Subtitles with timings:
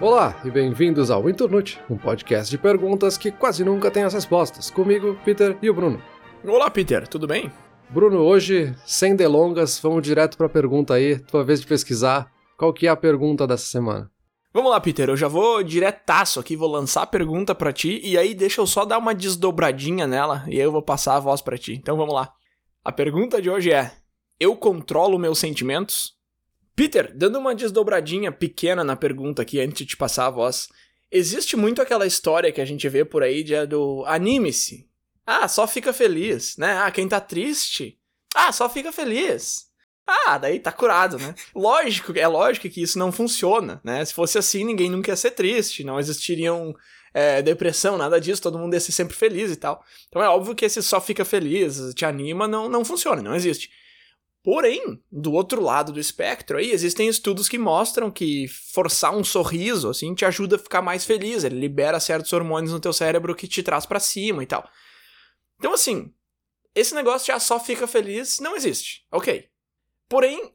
[0.00, 4.70] Olá e bem-vindos ao Internute, um podcast de perguntas que quase nunca tem as respostas.
[4.70, 6.02] Comigo, Peter e o Bruno.
[6.42, 7.52] Olá, Peter, tudo bem?
[7.90, 12.32] Bruno, hoje, sem delongas, vamos direto para a pergunta aí, tua vez de pesquisar.
[12.56, 14.10] Qual que é a pergunta dessa semana?
[14.54, 18.16] Vamos lá, Peter, eu já vou diretaço aqui, vou lançar a pergunta para ti e
[18.16, 21.42] aí deixa eu só dar uma desdobradinha nela e aí eu vou passar a voz
[21.42, 21.74] para ti.
[21.74, 22.32] Então vamos lá.
[22.82, 23.92] A pergunta de hoje é:
[24.40, 26.18] eu controlo meus sentimentos?
[26.80, 30.66] Peter, dando uma desdobradinha pequena na pergunta aqui antes de te passar a voz,
[31.10, 34.88] existe muito aquela história que a gente vê por aí de, do anime-se.
[35.26, 36.78] Ah, só fica feliz, né?
[36.78, 37.98] Ah, quem tá triste?
[38.34, 39.66] Ah, só fica feliz.
[40.06, 41.34] Ah, daí tá curado, né?
[41.54, 44.02] Lógico, é lógico que isso não funciona, né?
[44.02, 46.74] Se fosse assim, ninguém nunca ia ser triste, não existiriam
[47.12, 49.84] é, depressão, nada disso, todo mundo ia ser sempre feliz e tal.
[50.08, 53.68] Então é óbvio que esse só fica feliz, te anima, não, não funciona, não existe.
[54.42, 59.90] Porém, do outro lado do espectro aí, existem estudos que mostram que forçar um sorriso,
[59.90, 61.44] assim, te ajuda a ficar mais feliz.
[61.44, 64.66] Ele libera certos hormônios no teu cérebro que te traz para cima e tal.
[65.58, 66.10] Então, assim,
[66.74, 69.04] esse negócio já só fica feliz não existe.
[69.12, 69.46] Ok.
[70.08, 70.54] Porém,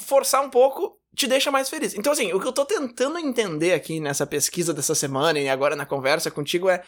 [0.00, 1.94] forçar um pouco te deixa mais feliz.
[1.94, 5.76] Então, assim, o que eu tô tentando entender aqui nessa pesquisa dessa semana e agora
[5.76, 6.82] na conversa contigo é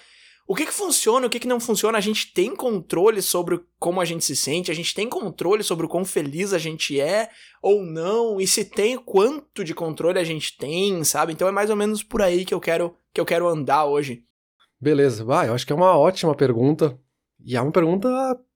[0.47, 1.97] o que, que funciona, o que, que não funciona?
[1.97, 5.87] A gente tem controle sobre como a gente se sente, a gente tem controle sobre
[5.87, 7.31] o quão feliz a gente é
[7.63, 11.33] ou não, e se tem, quanto de controle a gente tem, sabe?
[11.33, 14.25] Então é mais ou menos por aí que eu quero que eu quero andar hoje.
[14.81, 16.99] Beleza, vai, eu acho que é uma ótima pergunta.
[17.43, 18.09] E é uma pergunta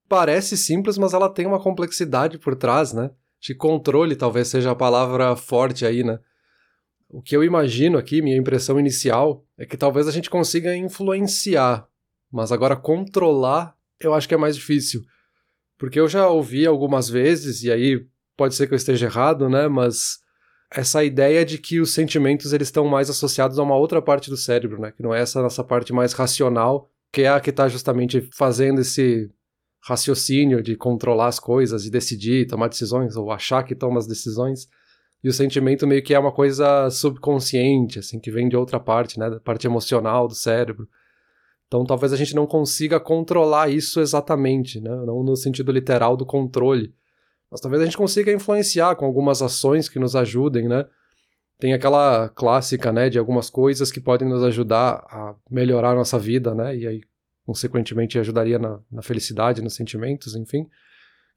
[0.08, 3.11] parece simples, mas ela tem uma complexidade por trás, né?
[3.41, 6.19] De controle talvez seja a palavra forte aí, né?
[7.09, 11.89] O que eu imagino aqui, minha impressão inicial, é que talvez a gente consiga influenciar,
[12.31, 15.03] mas agora controlar eu acho que é mais difícil.
[15.77, 19.69] Porque eu já ouvi algumas vezes, e aí pode ser que eu esteja errado, né?
[19.69, 20.19] Mas
[20.70, 24.36] essa ideia de que os sentimentos eles estão mais associados a uma outra parte do
[24.36, 24.92] cérebro, né?
[24.92, 28.80] Que não é essa nossa parte mais racional, que é a que está justamente fazendo
[28.80, 29.30] esse
[29.83, 34.68] raciocínio de controlar as coisas e decidir, tomar decisões, ou achar que toma as decisões.
[35.23, 39.18] E o sentimento meio que é uma coisa subconsciente, assim, que vem de outra parte,
[39.18, 39.29] né?
[39.29, 40.89] Da parte emocional do cérebro.
[41.67, 44.90] Então talvez a gente não consiga controlar isso exatamente, né?
[45.05, 46.95] Não no sentido literal do controle.
[47.51, 50.86] Mas talvez a gente consiga influenciar com algumas ações que nos ajudem, né?
[51.58, 56.17] Tem aquela clássica, né, de algumas coisas que podem nos ajudar a melhorar a nossa
[56.17, 56.77] vida, né?
[56.77, 57.00] E aí,
[57.45, 60.68] consequentemente, ajudaria na, na felicidade, nos sentimentos, enfim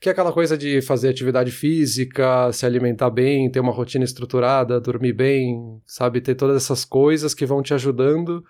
[0.01, 4.81] que é aquela coisa de fazer atividade física, se alimentar bem, ter uma rotina estruturada,
[4.81, 6.19] dormir bem, sabe?
[6.19, 8.43] Ter todas essas coisas que vão te ajudando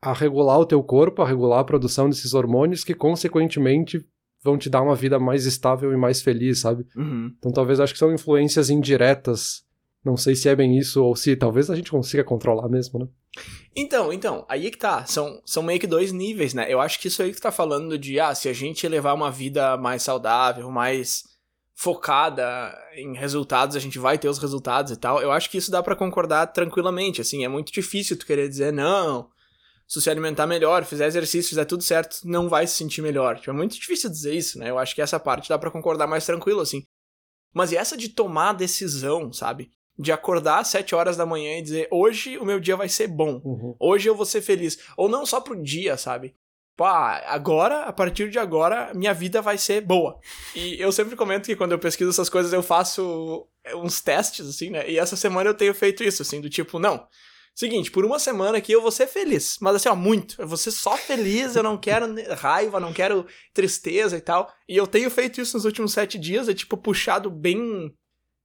[0.00, 4.00] a regular o teu corpo, a regular a produção desses hormônios que, consequentemente,
[4.42, 6.86] vão te dar uma vida mais estável e mais feliz, sabe?
[6.96, 7.30] Uhum.
[7.36, 9.65] Então talvez acho que são influências indiretas.
[10.06, 13.08] Não sei se é bem isso ou se talvez a gente consiga controlar mesmo, né?
[13.74, 15.04] Então, então, aí que tá.
[15.04, 16.72] São, são meio que dois níveis, né?
[16.72, 19.14] Eu acho que isso aí que tu tá falando de, ah, se a gente levar
[19.14, 21.24] uma vida mais saudável, mais
[21.74, 25.20] focada em resultados, a gente vai ter os resultados e tal.
[25.20, 28.72] Eu acho que isso dá para concordar tranquilamente, assim, é muito difícil tu querer dizer,
[28.72, 29.28] não,
[29.88, 33.40] se você alimentar melhor, fizer exercício, fizer tudo certo, não vai se sentir melhor.
[33.40, 34.70] Tipo, é muito difícil dizer isso, né?
[34.70, 36.84] Eu acho que essa parte dá para concordar mais tranquilo, assim.
[37.52, 39.72] Mas e essa de tomar a decisão, sabe?
[39.98, 43.08] De acordar às 7 horas da manhã e dizer hoje o meu dia vai ser
[43.08, 43.74] bom, uhum.
[43.80, 44.78] hoje eu vou ser feliz.
[44.96, 46.34] Ou não só pro dia, sabe?
[46.76, 50.20] Pá, agora, a partir de agora, minha vida vai ser boa.
[50.54, 54.68] E eu sempre comento que quando eu pesquiso essas coisas eu faço uns testes, assim,
[54.68, 54.88] né?
[54.88, 57.08] E essa semana eu tenho feito isso, assim, do tipo, não.
[57.54, 59.56] Seguinte, por uma semana aqui eu vou ser feliz.
[59.62, 60.38] Mas assim, ó, muito.
[60.38, 64.52] Eu vou ser só feliz, eu não quero raiva, não quero tristeza e tal.
[64.68, 67.90] E eu tenho feito isso nos últimos sete dias, é tipo, puxado bem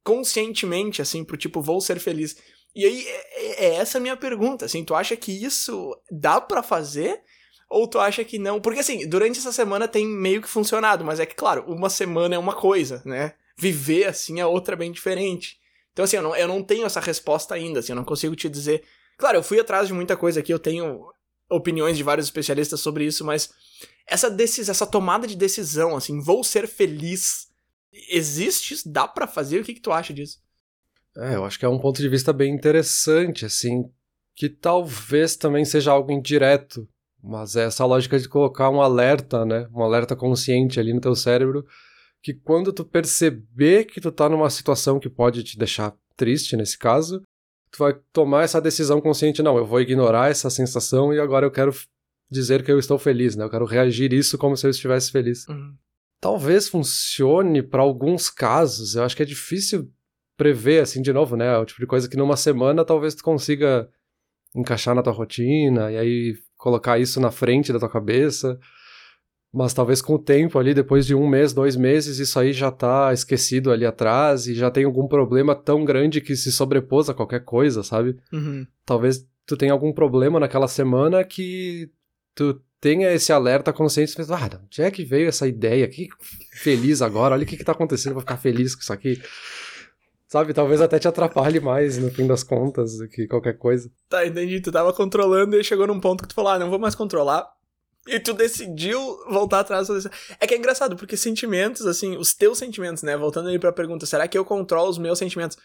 [0.03, 2.37] conscientemente, assim, pro tipo, vou ser feliz.
[2.73, 6.39] E aí, é, é, é essa a minha pergunta, assim, tu acha que isso dá
[6.39, 7.21] para fazer?
[7.69, 8.59] Ou tu acha que não?
[8.59, 12.35] Porque assim, durante essa semana tem meio que funcionado, mas é que, claro, uma semana
[12.35, 13.33] é uma coisa, né?
[13.57, 15.57] Viver assim é outra bem diferente.
[15.93, 18.49] Então, assim, eu não, eu não tenho essa resposta ainda, assim, eu não consigo te
[18.49, 18.83] dizer.
[19.17, 21.13] Claro, eu fui atrás de muita coisa aqui, eu tenho
[21.49, 23.49] opiniões de vários especialistas sobre isso, mas
[24.07, 27.50] essa decisão, essa tomada de decisão, assim, vou ser feliz
[28.09, 28.91] Existe isso?
[28.91, 29.59] Dá para fazer?
[29.59, 30.39] O que, que tu acha disso?
[31.17, 33.83] É, eu acho que é um ponto de vista bem interessante, assim,
[34.35, 36.87] que talvez também seja algo indireto,
[37.21, 39.67] mas é essa lógica de colocar um alerta, né?
[39.73, 41.65] Um alerta consciente ali no teu cérebro,
[42.23, 46.77] que quando tu perceber que tu tá numa situação que pode te deixar triste, nesse
[46.77, 47.21] caso,
[47.71, 51.51] tu vai tomar essa decisão consciente, não, eu vou ignorar essa sensação e agora eu
[51.51, 51.73] quero
[52.29, 53.43] dizer que eu estou feliz, né?
[53.43, 55.47] Eu quero reagir isso como se eu estivesse feliz.
[55.47, 55.75] Uhum.
[56.21, 58.95] Talvez funcione para alguns casos.
[58.95, 59.91] Eu acho que é difícil
[60.37, 61.47] prever, assim, de novo, né?
[61.47, 63.89] É o tipo de coisa que numa semana talvez tu consiga
[64.55, 68.59] encaixar na tua rotina, e aí colocar isso na frente da tua cabeça.
[69.53, 72.71] Mas talvez com o tempo ali, depois de um mês, dois meses, isso aí já
[72.71, 77.13] tá esquecido ali atrás e já tem algum problema tão grande que se sobrepôs a
[77.13, 78.17] qualquer coisa, sabe?
[78.31, 78.65] Uhum.
[78.85, 81.91] Talvez tu tenha algum problema naquela semana que
[82.33, 85.87] tu tenha esse alerta consciente, pensa, ah, onde é que veio essa ideia?
[85.87, 86.09] Que
[86.51, 89.21] feliz agora, olha o que que tá acontecendo, vou ficar feliz com isso aqui.
[90.27, 93.91] Sabe, talvez até te atrapalhe mais no fim das contas do que qualquer coisa.
[94.09, 94.61] Tá, entendi.
[94.61, 97.45] Tu tava controlando e chegou num ponto que tu falou, ah, não vou mais controlar.
[98.07, 98.97] E tu decidiu
[99.29, 99.89] voltar atrás.
[100.39, 103.17] É que é engraçado, porque sentimentos, assim, os teus sentimentos, né?
[103.17, 105.57] Voltando aí pra pergunta, será que eu controlo os meus sentimentos?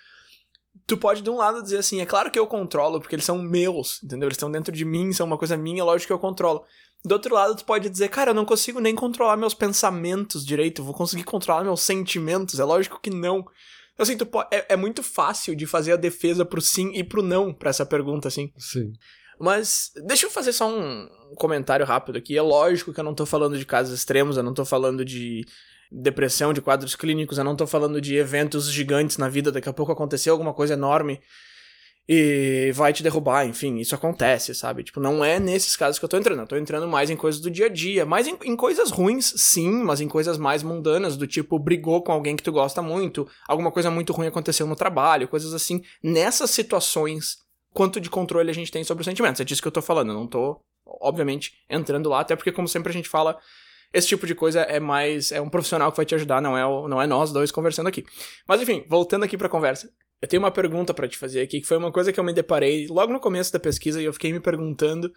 [0.86, 3.42] Tu pode, de um lado, dizer assim, é claro que eu controlo, porque eles são
[3.42, 4.28] meus, entendeu?
[4.28, 6.64] Eles estão dentro de mim, são uma coisa minha, lógico que eu controlo.
[7.04, 10.84] Do outro lado, tu pode dizer, cara, eu não consigo nem controlar meus pensamentos direito,
[10.84, 12.60] vou conseguir controlar meus sentimentos.
[12.60, 13.44] É lógico que não.
[13.98, 17.22] Assim, tu pode, é, é muito fácil de fazer a defesa pro sim e pro
[17.22, 18.52] não para essa pergunta, assim.
[18.56, 18.92] Sim.
[19.38, 22.36] Mas deixa eu fazer só um comentário rápido aqui.
[22.36, 25.44] É lógico que eu não tô falando de casos extremos, eu não tô falando de
[25.90, 29.72] depressão, de quadros clínicos, eu não tô falando de eventos gigantes na vida, daqui a
[29.72, 31.20] pouco aconteceu alguma coisa enorme
[32.08, 34.84] e vai te derrubar, enfim, isso acontece, sabe?
[34.84, 37.40] Tipo, não é nesses casos que eu tô entrando, eu tô entrando mais em coisas
[37.40, 41.16] do dia a dia, mais em, em, coisas ruins, sim, mas em coisas mais mundanas,
[41.16, 44.76] do tipo, brigou com alguém que tu gosta muito, alguma coisa muito ruim aconteceu no
[44.76, 45.82] trabalho, coisas assim.
[46.00, 47.38] Nessas situações,
[47.76, 49.40] quanto de controle a gente tem sobre os sentimentos.
[49.40, 50.10] É disso que eu tô falando.
[50.10, 53.38] Eu não tô, obviamente, entrando lá, até porque, como sempre a gente fala,
[53.92, 55.32] esse tipo de coisa é mais.
[55.32, 57.88] É um profissional que vai te ajudar, não é, o, não é nós dois conversando
[57.88, 58.04] aqui.
[58.46, 59.90] Mas enfim, voltando aqui pra conversa.
[60.20, 62.32] Eu tenho uma pergunta para te fazer aqui, que foi uma coisa que eu me
[62.32, 65.12] deparei logo no começo da pesquisa e eu fiquei me perguntando.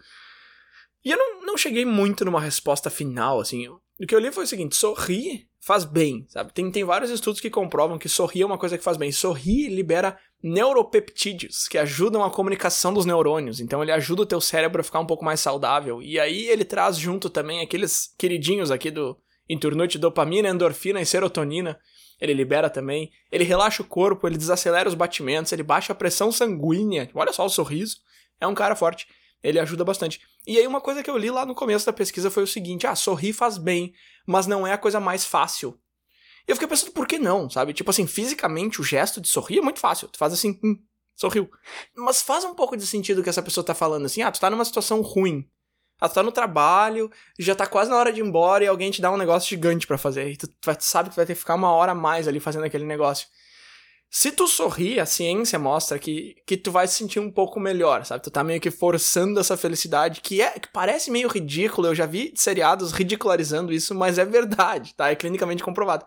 [1.04, 3.66] E eu não, não cheguei muito numa resposta final, assim.
[3.68, 6.52] O que eu li foi o seguinte: sorrir faz bem, sabe?
[6.52, 9.12] Tem, tem vários estudos que comprovam que sorrir é uma coisa que faz bem.
[9.12, 13.60] Sorrir libera neuropeptídeos, que ajudam a comunicação dos neurônios.
[13.60, 16.02] Então ele ajuda o teu cérebro a ficar um pouco mais saudável.
[16.02, 19.16] E aí ele traz junto também aqueles queridinhos aqui do
[19.48, 21.78] Inturnute, dopamina, endorfina e serotonina.
[22.20, 23.10] Ele libera também.
[23.30, 27.10] Ele relaxa o corpo, ele desacelera os batimentos, ele baixa a pressão sanguínea.
[27.14, 27.96] Olha só o sorriso.
[28.40, 29.06] É um cara forte.
[29.42, 30.20] Ele ajuda bastante.
[30.46, 32.86] E aí uma coisa que eu li lá no começo da pesquisa foi o seguinte:
[32.86, 33.94] ah, sorrir faz bem,
[34.26, 35.78] mas não é a coisa mais fácil.
[36.46, 37.72] E eu fiquei pensando, por que não, sabe?
[37.72, 40.08] Tipo assim, fisicamente o gesto de sorrir é muito fácil.
[40.08, 40.78] Tu faz assim, hum,
[41.14, 41.50] sorriu.
[41.96, 44.50] Mas faz um pouco de sentido que essa pessoa tá falando assim, ah, tu tá
[44.50, 45.48] numa situação ruim.
[46.00, 48.90] Ah, tu tá no trabalho, já tá quase na hora de ir embora e alguém
[48.90, 50.30] te dá um negócio gigante para fazer.
[50.30, 52.64] E tu, tu sabe que vai ter que ficar uma hora a mais ali fazendo
[52.64, 53.28] aquele negócio.
[54.12, 58.04] Se tu sorrir, a ciência mostra que, que tu vai se sentir um pouco melhor,
[58.04, 58.24] sabe?
[58.24, 61.86] Tu tá meio que forçando essa felicidade, que é que parece meio ridículo.
[61.86, 65.12] Eu já vi seriados ridicularizando isso, mas é verdade, tá?
[65.12, 66.04] É clinicamente comprovado.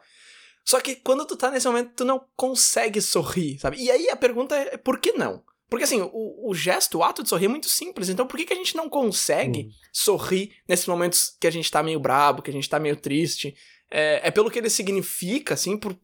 [0.66, 3.78] Só que quando tu tá nesse momento, tu não consegue sorrir, sabe?
[3.78, 5.42] E aí a pergunta é por que não?
[5.70, 8.10] Porque assim, o, o gesto, o ato de sorrir é muito simples.
[8.10, 9.72] Então por que, que a gente não consegue hum.
[9.94, 13.56] sorrir nesses momentos que a gente tá meio brabo, que a gente tá meio triste?
[13.90, 15.98] É, é pelo que ele significa, assim, por.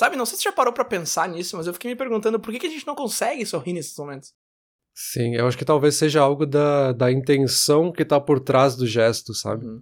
[0.00, 2.40] Sabe, não sei se você já parou pra pensar nisso, mas eu fiquei me perguntando
[2.40, 4.32] por que, que a gente não consegue sorrir nesses momentos.
[4.94, 8.86] Sim, eu acho que talvez seja algo da, da intenção que tá por trás do
[8.86, 9.66] gesto, sabe?
[9.66, 9.78] Uhum.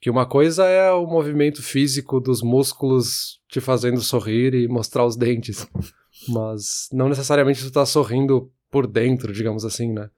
[0.00, 5.16] Que uma coisa é o movimento físico dos músculos te fazendo sorrir e mostrar os
[5.16, 5.64] dentes.
[6.28, 10.10] Mas não necessariamente tu tá sorrindo por dentro, digamos assim, né?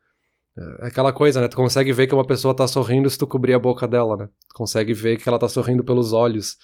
[0.80, 1.48] É aquela coisa, né?
[1.48, 4.26] Tu consegue ver que uma pessoa tá sorrindo se tu cobrir a boca dela, né?
[4.48, 6.56] Tu consegue ver que ela tá sorrindo pelos olhos.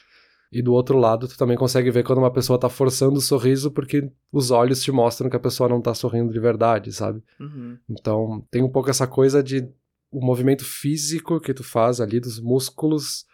[0.53, 3.71] E do outro lado, tu também consegue ver quando uma pessoa tá forçando o sorriso
[3.71, 7.23] porque os olhos te mostram que a pessoa não tá sorrindo de verdade, sabe?
[7.39, 7.79] Uhum.
[7.89, 9.69] Então, tem um pouco essa coisa de
[10.11, 13.25] o movimento físico que tu faz ali dos músculos,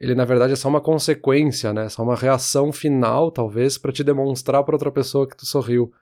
[0.00, 1.90] ele na verdade é só uma consequência, né?
[1.90, 5.92] Só uma reação final, talvez, para te demonstrar para outra pessoa que tu sorriu.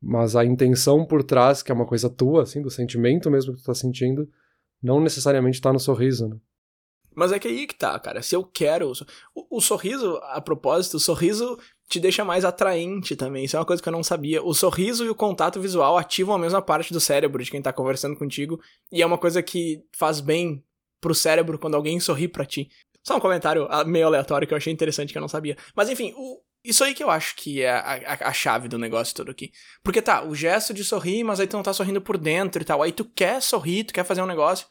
[0.00, 3.60] Mas a intenção por trás, que é uma coisa tua, assim, do sentimento mesmo que
[3.60, 4.28] tu tá sentindo,
[4.80, 6.36] não necessariamente tá no sorriso, né?
[7.16, 8.22] Mas é que aí que tá, cara.
[8.22, 8.92] Se eu quero.
[9.34, 11.58] O, o, sorriso, a propósito, o sorriso
[11.88, 13.44] te deixa mais atraente também.
[13.44, 14.42] Isso é uma coisa que eu não sabia.
[14.42, 17.72] O sorriso e o contato visual ativam a mesma parte do cérebro de quem tá
[17.72, 18.60] conversando contigo.
[18.92, 20.62] E é uma coisa que faz bem
[21.00, 22.68] pro cérebro quando alguém sorri para ti.
[23.02, 25.56] Só um comentário ah, meio aleatório que eu achei interessante que eu não sabia.
[25.74, 28.76] Mas enfim, o, isso aí que eu acho que é a, a, a, chave do
[28.76, 29.52] negócio todo aqui.
[29.82, 32.64] Porque tá, o gesto de sorrir, mas aí tu não tá sorrindo por dentro e
[32.64, 32.82] tal.
[32.82, 34.66] Aí tu quer sorrir, tu quer fazer um negócio.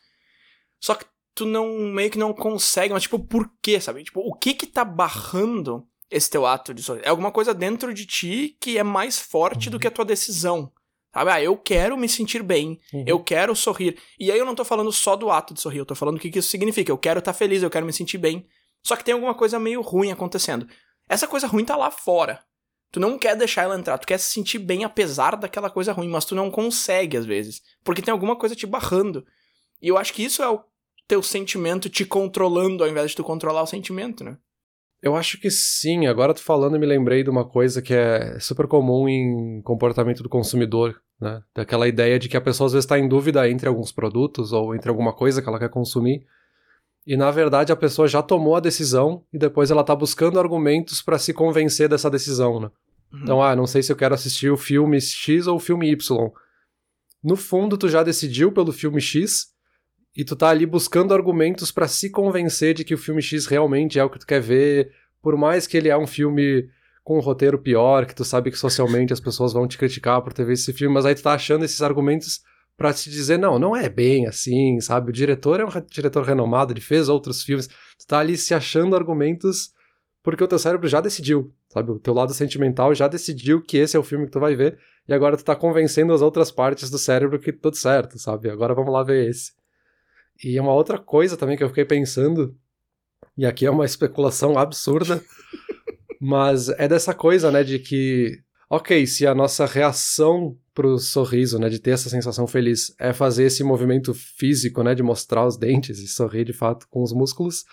[0.80, 4.04] Só que tu não meio que não consegue, mas tipo, por quê, sabe?
[4.04, 7.01] Tipo, o que que tá barrando esse teu ato de sorrir?
[7.04, 9.74] É alguma coisa dentro de ti que é mais forte uhum.
[9.74, 10.72] do que a tua decisão.
[11.13, 11.32] Sabe?
[11.32, 13.04] Ah, eu quero me sentir bem, uhum.
[13.06, 13.98] eu quero sorrir.
[14.18, 16.20] E aí eu não tô falando só do ato de sorrir, eu tô falando o
[16.20, 16.92] que, que isso significa.
[16.92, 18.48] Eu quero estar tá feliz, eu quero me sentir bem.
[18.82, 20.68] Só que tem alguma coisa meio ruim acontecendo.
[21.10, 22.44] Essa coisa ruim tá lá fora.
[22.92, 26.08] Tu não quer deixar ela entrar, tu quer se sentir bem apesar daquela coisa ruim,
[26.08, 29.25] mas tu não consegue às vezes, porque tem alguma coisa te barrando.
[29.82, 30.63] E eu acho que isso é o
[31.08, 34.38] teu sentimento te controlando ao invés de tu controlar o sentimento, né?
[35.02, 36.08] Eu acho que sim.
[36.08, 40.30] Agora tu falando, me lembrei de uma coisa que é super comum em comportamento do
[40.30, 41.42] consumidor, né?
[41.54, 44.74] Daquela ideia de que a pessoa às vezes está em dúvida entre alguns produtos ou
[44.74, 46.26] entre alguma coisa que ela quer consumir.
[47.06, 51.04] E na verdade a pessoa já tomou a decisão e depois ela está buscando argumentos
[51.04, 52.72] para se convencer dessa decisão, né?
[53.14, 53.20] Uhum.
[53.22, 56.32] Então, ah, não sei se eu quero assistir o filme X ou o filme Y.
[57.24, 59.55] No fundo, tu já decidiu pelo filme X
[60.15, 64.00] e tu tá ali buscando argumentos para se convencer de que o filme X realmente
[64.00, 64.91] é o que tu quer ver,
[65.22, 66.69] por mais que ele é um filme
[67.03, 70.34] com um roteiro pior, que tu sabe que socialmente as pessoas vão te criticar por
[70.34, 72.41] ter visto esse filme, mas aí tu tá achando esses argumentos
[72.77, 75.10] para te dizer, não, não é bem assim, sabe?
[75.10, 77.67] O diretor é um diretor renomado, ele fez outros filmes.
[77.67, 79.74] Tu tá ali se achando argumentos
[80.22, 81.91] porque o teu cérebro já decidiu, sabe?
[81.91, 84.77] O teu lado sentimental já decidiu que esse é o filme que tu vai ver,
[85.07, 88.50] e agora tu tá convencendo as outras partes do cérebro que tudo certo, sabe?
[88.50, 89.51] Agora vamos lá ver esse.
[90.44, 92.56] E uma outra coisa também que eu fiquei pensando,
[93.38, 95.24] e aqui é uma especulação absurda,
[96.20, 98.39] mas é dessa coisa, né, de que,
[98.70, 103.46] ok, se a nossa reação pro sorriso, né, de ter essa sensação feliz, é fazer
[103.46, 107.63] esse movimento físico, né, de mostrar os dentes e sorrir de fato com os músculos,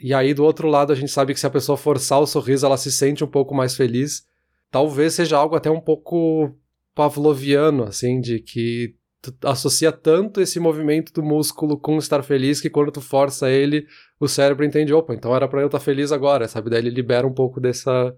[0.00, 2.64] e aí do outro lado a gente sabe que se a pessoa forçar o sorriso,
[2.64, 4.24] ela se sente um pouco mais feliz.
[4.70, 6.54] Talvez seja algo até um pouco
[6.94, 8.94] pavloviano, assim, de que
[9.32, 13.86] tu associa tanto esse movimento do músculo com estar feliz que quando tu força ele,
[14.18, 16.70] o cérebro entende, opa, então era para eu estar feliz agora, sabe?
[16.70, 18.14] Daí ele libera um pouco dessa,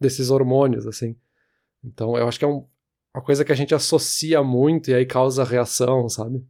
[0.00, 1.16] desses hormônios, assim.
[1.84, 2.66] Então eu acho que é um,
[3.14, 6.44] uma coisa que a gente associa muito e aí causa reação, sabe?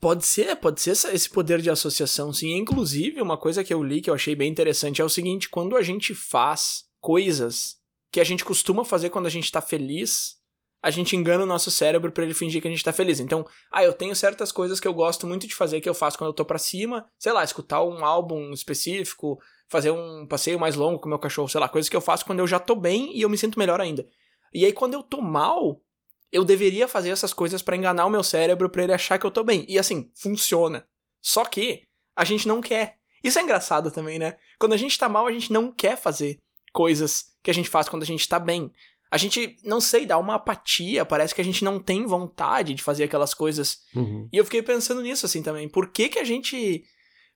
[0.00, 2.56] Pode ser, pode ser esse poder de associação, sim.
[2.56, 5.76] Inclusive, uma coisa que eu li que eu achei bem interessante é o seguinte: quando
[5.76, 7.76] a gente faz coisas
[8.10, 10.37] que a gente costuma fazer quando a gente tá feliz,
[10.82, 13.18] a gente engana o nosso cérebro para ele fingir que a gente tá feliz.
[13.20, 16.16] Então, ah, eu tenho certas coisas que eu gosto muito de fazer que eu faço
[16.16, 20.76] quando eu tô para cima, sei lá, escutar um álbum específico, fazer um passeio mais
[20.76, 23.16] longo com meu cachorro, sei lá, coisas que eu faço quando eu já tô bem
[23.16, 24.06] e eu me sinto melhor ainda.
[24.54, 25.82] E aí quando eu tô mal,
[26.30, 29.30] eu deveria fazer essas coisas para enganar o meu cérebro para ele achar que eu
[29.30, 29.64] tô bem.
[29.68, 30.86] E assim, funciona.
[31.20, 31.82] Só que
[32.16, 32.98] a gente não quer.
[33.22, 34.36] Isso é engraçado também, né?
[34.58, 36.38] Quando a gente tá mal, a gente não quer fazer
[36.72, 38.70] coisas que a gente faz quando a gente tá bem.
[39.10, 42.82] A gente, não sei, dá uma apatia, parece que a gente não tem vontade de
[42.82, 43.78] fazer aquelas coisas.
[43.94, 44.28] Uhum.
[44.30, 45.68] E eu fiquei pensando nisso, assim, também.
[45.68, 46.84] Por que que a gente.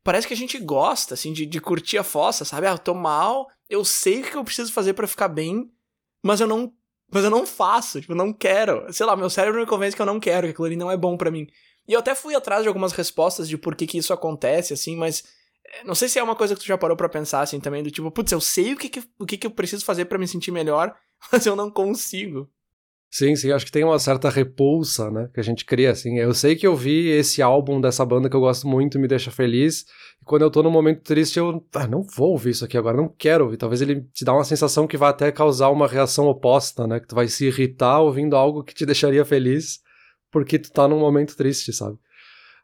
[0.05, 2.67] Parece que a gente gosta, assim, de, de curtir a fossa, sabe?
[2.67, 5.71] Ah, eu tô mal, eu sei o que eu preciso fazer para ficar bem,
[6.23, 6.73] mas eu não.
[7.14, 8.91] Mas eu não faço, tipo, eu não quero.
[8.93, 10.97] Sei lá, meu cérebro me convence que eu não quero, que aquilo ali não é
[10.97, 11.47] bom para mim.
[11.87, 14.97] E eu até fui atrás de algumas respostas de por que que isso acontece, assim,
[14.97, 15.25] mas
[15.67, 17.83] eh, não sei se é uma coisa que tu já parou para pensar assim também,
[17.83, 20.19] do tipo, putz, eu sei o que que, o que, que eu preciso fazer para
[20.19, 20.95] me sentir melhor,
[21.31, 22.50] mas eu não consigo.
[23.14, 26.19] Sim, sim, acho que tem uma certa repulsa, né, que a gente cria, assim.
[26.19, 29.31] Eu sei que eu vi esse álbum dessa banda que eu gosto muito, me deixa
[29.31, 29.85] feliz,
[30.23, 32.97] e quando eu tô num momento triste, eu ah, não vou ouvir isso aqui agora,
[32.97, 33.59] não quero ouvir.
[33.59, 37.07] Talvez ele te dá uma sensação que vai até causar uma reação oposta, né, que
[37.07, 39.81] tu vai se irritar ouvindo algo que te deixaria feliz,
[40.31, 41.99] porque tu tá num momento triste, sabe?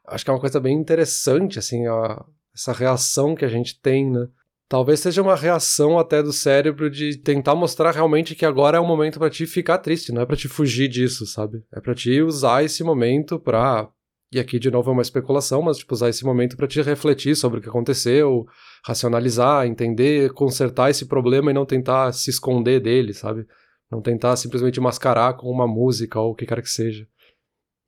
[0.07, 2.25] Acho que é uma coisa bem interessante, assim, a,
[2.55, 4.27] essa reação que a gente tem, né?
[4.69, 8.85] Talvez seja uma reação até do cérebro de tentar mostrar realmente que agora é o
[8.85, 11.63] momento para ti ficar triste, não é para te fugir disso, sabe?
[11.73, 13.89] É para ti usar esse momento para
[14.31, 17.35] e aqui de novo é uma especulação, mas tipo usar esse momento para te refletir
[17.35, 18.45] sobre o que aconteceu,
[18.85, 23.47] racionalizar, entender, consertar esse problema e não tentar se esconder dele, sabe?
[23.91, 27.07] Não tentar simplesmente mascarar com uma música ou o que quer que seja.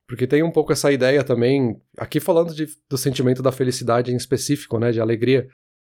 [0.08, 4.16] Porque tem um pouco essa ideia também, aqui falando de, do sentimento da felicidade em
[4.16, 5.48] específico, né, de alegria,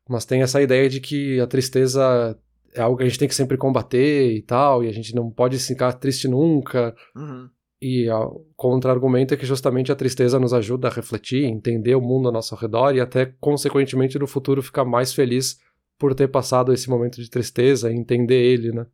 [0.07, 2.37] mas tem essa ideia de que a tristeza
[2.73, 5.29] é algo que a gente tem que sempre combater e tal, e a gente não
[5.31, 6.95] pode ficar triste nunca.
[7.15, 7.49] Uhum.
[7.81, 12.27] E o contra-argumento é que justamente a tristeza nos ajuda a refletir, entender o mundo
[12.27, 15.59] ao nosso redor e até, consequentemente, no futuro ficar mais feliz
[15.97, 18.85] por ter passado esse momento de tristeza e entender ele, né?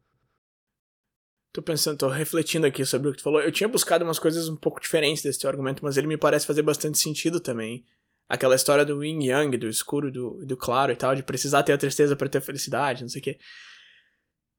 [1.54, 3.40] Tô pensando, tô refletindo aqui sobre o que tu falou.
[3.40, 6.48] Eu tinha buscado umas coisas um pouco diferentes desse teu argumento, mas ele me parece
[6.48, 7.86] fazer bastante sentido também
[8.34, 11.74] aquela história do yin yang, do escuro do, do claro e tal, de precisar ter
[11.74, 13.38] a tristeza para ter a felicidade, não sei o quê.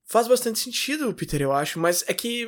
[0.07, 2.47] Faz bastante sentido, Peter, eu acho, mas é que.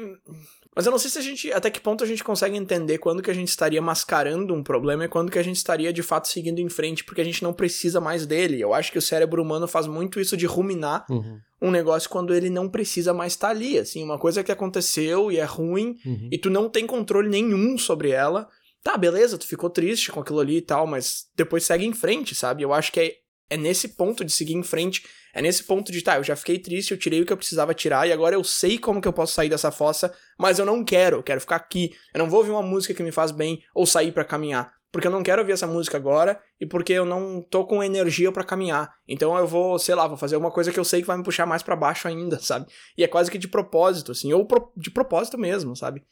[0.75, 1.53] Mas eu não sei se a gente.
[1.53, 5.07] Até que ponto a gente consegue entender quando que a gente estaria mascarando um problema
[5.07, 7.53] e quando que a gente estaria de fato seguindo em frente, porque a gente não
[7.53, 8.61] precisa mais dele.
[8.61, 11.41] Eu acho que o cérebro humano faz muito isso de ruminar uhum.
[11.61, 13.79] um negócio quando ele não precisa mais estar tá ali.
[13.79, 16.29] Assim, uma coisa que aconteceu e é ruim, uhum.
[16.31, 18.47] e tu não tem controle nenhum sobre ela
[18.87, 22.37] tá, beleza, tu ficou triste com aquilo ali e tal, mas depois segue em frente,
[22.37, 22.63] sabe?
[22.63, 23.15] Eu acho que é,
[23.51, 26.59] é nesse ponto de seguir em frente, É nesse ponto de, tá, eu já fiquei
[26.59, 29.13] triste, eu tirei o que eu precisava tirar e agora eu sei como que eu
[29.13, 31.91] posso sair dessa fossa, mas eu não quero, eu quero ficar aqui.
[32.15, 35.09] Eu não vou ouvir uma música que me faz bem ou sair para caminhar, porque
[35.09, 38.45] eu não quero ouvir essa música agora e porque eu não tô com energia para
[38.45, 38.95] caminhar.
[39.07, 41.25] Então eu vou, sei lá, vou fazer uma coisa que eu sei que vai me
[41.25, 42.67] puxar mais para baixo ainda, sabe?
[42.97, 46.03] E é quase que de propósito, assim, ou pro, de propósito mesmo, sabe?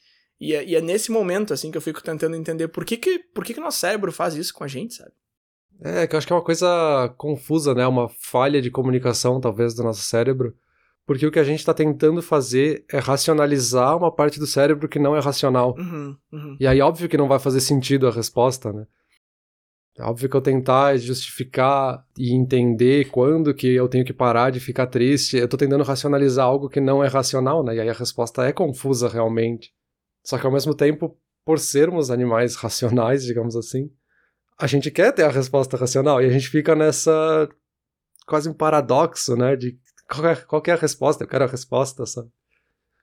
[0.40, 3.18] E é, e é, nesse momento, assim, que eu fico tentando entender por que que,
[3.18, 5.12] por que que nosso cérebro faz isso com a gente, sabe?
[5.80, 7.86] É, que eu acho que é uma coisa confusa, né?
[7.86, 10.54] Uma falha de comunicação, talvez, do nosso cérebro.
[11.06, 14.98] Porque o que a gente está tentando fazer é racionalizar uma parte do cérebro que
[14.98, 15.74] não é racional.
[15.76, 16.56] Uhum, uhum.
[16.58, 18.86] E aí, óbvio que não vai fazer sentido a resposta, né?
[19.96, 24.58] É óbvio que eu tentar justificar e entender quando que eu tenho que parar de
[24.58, 27.76] ficar triste, eu tô tentando racionalizar algo que não é racional, né?
[27.76, 29.72] E aí a resposta é confusa realmente.
[30.24, 33.90] Só que ao mesmo tempo, por sermos animais racionais, digamos assim,
[34.58, 37.48] a gente quer ter a resposta racional e a gente fica nessa
[38.26, 39.56] quase um paradoxo, né?
[39.56, 39.76] De
[40.08, 41.24] qual é, qual é a resposta?
[41.24, 42.28] Eu quero a resposta, sabe?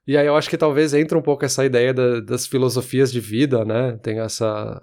[0.08, 3.20] E aí eu acho que talvez entre um pouco essa ideia da, das filosofias de
[3.20, 3.98] vida, né?
[4.02, 4.82] Tem essa,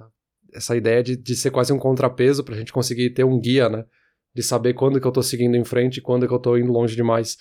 [0.52, 3.84] essa ideia de, de ser quase um contrapeso pra gente conseguir ter um guia, né?
[4.34, 6.72] De saber quando que eu tô seguindo em frente e quando que eu tô indo
[6.72, 7.36] longe demais.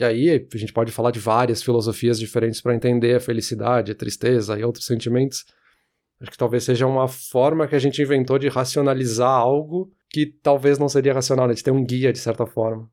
[0.00, 3.94] E aí a gente pode falar de várias filosofias diferentes para entender a felicidade, a
[3.94, 5.44] tristeza e outros sentimentos.
[6.18, 10.78] Acho que talvez seja uma forma que a gente inventou de racionalizar algo que talvez
[10.78, 11.52] não seria racional, né?
[11.52, 12.90] De ter um guia, de certa forma.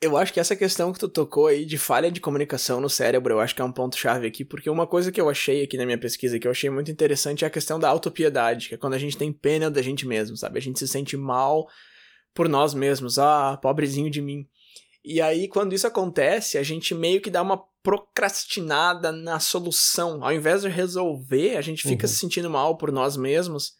[0.00, 3.34] Eu acho que essa questão que tu tocou aí de falha de comunicação no cérebro,
[3.34, 5.84] eu acho que é um ponto-chave aqui, porque uma coisa que eu achei aqui na
[5.84, 8.94] minha pesquisa, que eu achei muito interessante, é a questão da autopiedade, que é quando
[8.94, 10.58] a gente tem pena da gente mesmo, sabe?
[10.58, 11.66] A gente se sente mal
[12.32, 14.46] por nós mesmos, ah, pobrezinho de mim.
[15.10, 20.22] E aí, quando isso acontece, a gente meio que dá uma procrastinada na solução.
[20.22, 22.12] Ao invés de resolver, a gente fica uhum.
[22.12, 23.72] se sentindo mal por nós mesmos.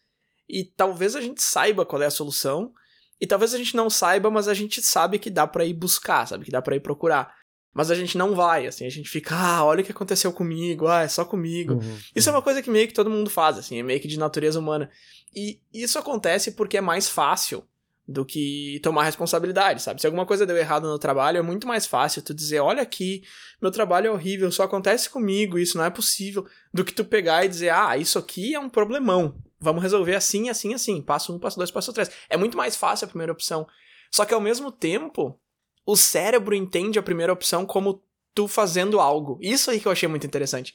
[0.48, 2.72] E talvez a gente saiba qual é a solução.
[3.20, 6.26] E talvez a gente não saiba, mas a gente sabe que dá para ir buscar,
[6.26, 6.46] sabe?
[6.46, 7.34] Que dá para ir procurar.
[7.74, 10.86] Mas a gente não vai, assim, a gente fica, ah, olha o que aconteceu comigo,
[10.86, 11.74] ah, é só comigo.
[11.74, 11.98] Uhum.
[12.16, 14.18] Isso é uma coisa que meio que todo mundo faz, assim, é meio que de
[14.18, 14.90] natureza humana.
[15.36, 17.67] E isso acontece porque é mais fácil
[18.08, 20.00] do que tomar responsabilidade, sabe?
[20.00, 23.22] Se alguma coisa deu errado no trabalho, é muito mais fácil tu dizer, olha aqui,
[23.60, 27.44] meu trabalho é horrível, só acontece comigo, isso não é possível, do que tu pegar
[27.44, 31.38] e dizer, ah, isso aqui é um problemão, vamos resolver assim, assim, assim, passo um,
[31.38, 32.10] passo dois, passo três.
[32.30, 33.66] É muito mais fácil a primeira opção.
[34.10, 35.38] Só que ao mesmo tempo,
[35.84, 38.02] o cérebro entende a primeira opção como
[38.34, 39.38] tu fazendo algo.
[39.42, 40.74] Isso aí que eu achei muito interessante.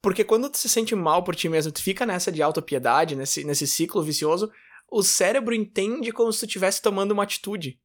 [0.00, 3.44] Porque quando tu se sente mal por ti mesmo, tu fica nessa de autopiedade, nesse,
[3.44, 4.50] nesse ciclo vicioso,
[4.90, 7.78] o cérebro entende como se tu estivesse tomando uma atitude.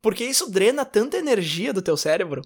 [0.00, 2.42] Porque isso drena tanta energia do teu cérebro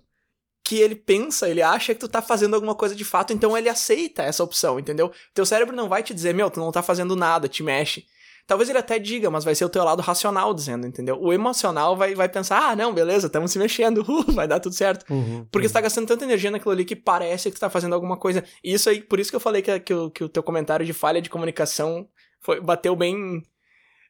[0.65, 3.69] que ele pensa, ele acha que tu tá fazendo alguma coisa de fato, então ele
[3.69, 5.13] aceita essa opção, entendeu?
[5.33, 8.05] Teu cérebro não vai te dizer, meu, tu não tá fazendo nada, te mexe.
[8.49, 11.19] Talvez ele até diga, mas vai ser o teu lado racional dizendo, entendeu?
[11.21, 14.75] O emocional vai, vai pensar, ah, não, beleza, estamos se mexendo, uh, vai dar tudo
[14.75, 15.05] certo.
[15.09, 15.69] Uhum, Porque uhum.
[15.69, 18.45] você tá gastando tanta energia naquilo ali que parece que tu tá fazendo alguma coisa.
[18.63, 20.85] E isso aí, por isso que eu falei que, que, o, que o teu comentário
[20.85, 22.09] de falha de comunicação
[22.41, 23.43] foi, bateu bem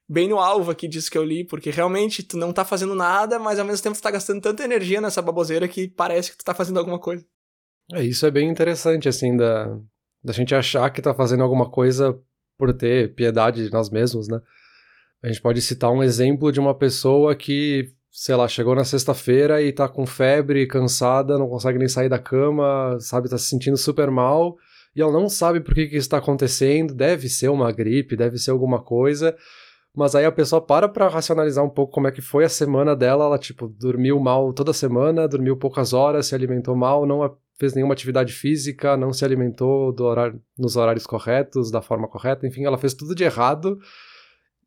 [0.09, 3.39] bem no alvo aqui disso que eu li, porque realmente tu não tá fazendo nada,
[3.39, 6.45] mas ao mesmo tempo tu tá gastando tanta energia nessa baboseira que parece que tu
[6.45, 7.25] tá fazendo alguma coisa.
[7.93, 9.79] É, isso é bem interessante, assim, da,
[10.23, 12.19] da gente achar que tá fazendo alguma coisa
[12.59, 14.41] por ter piedade de nós mesmos, né?
[15.23, 19.63] A gente pode citar um exemplo de uma pessoa que, sei lá, chegou na sexta-feira
[19.63, 23.77] e tá com febre, cansada, não consegue nem sair da cama, sabe, tá se sentindo
[23.77, 24.57] super mal,
[24.95, 28.39] e ela não sabe por que que isso tá acontecendo, deve ser uma gripe, deve
[28.39, 29.37] ser alguma coisa,
[29.97, 32.95] mas aí a pessoa para pra racionalizar um pouco como é que foi a semana
[32.95, 33.25] dela.
[33.25, 37.95] Ela, tipo, dormiu mal toda semana, dormiu poucas horas, se alimentou mal, não fez nenhuma
[37.95, 42.47] atividade física, não se alimentou horário, nos horários corretos, da forma correta.
[42.47, 43.79] Enfim, ela fez tudo de errado.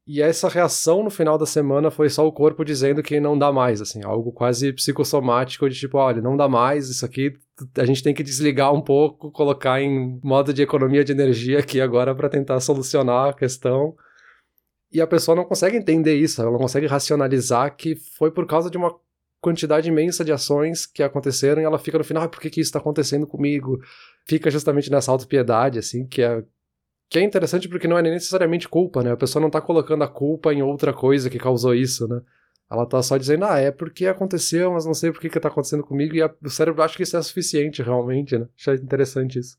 [0.08, 3.52] E essa reação no final da semana foi só o corpo dizendo que não dá
[3.52, 7.34] mais, assim, algo quase psicossomático de tipo, olha, não dá mais, isso aqui
[7.78, 11.80] a gente tem que desligar um pouco, colocar em modo de economia de energia aqui
[11.80, 13.96] agora para tentar solucionar a questão.
[14.92, 18.70] E a pessoa não consegue entender isso, ela não consegue racionalizar que foi por causa
[18.70, 18.96] de uma
[19.42, 22.60] quantidade imensa de ações que aconteceram e ela fica no final, ah, por que, que
[22.60, 23.80] isso está acontecendo comigo?
[24.26, 26.44] Fica justamente nessa autopiedade, assim, que é,
[27.10, 29.12] que é interessante porque não é necessariamente culpa, né?
[29.12, 32.22] A pessoa não está colocando a culpa em outra coisa que causou isso, né?
[32.70, 35.48] Ela está só dizendo, ah, é porque aconteceu, mas não sei por que, que tá
[35.48, 38.48] acontecendo comigo, e a, o cérebro acha que isso é suficiente, realmente, né?
[38.58, 39.58] Achei interessante isso.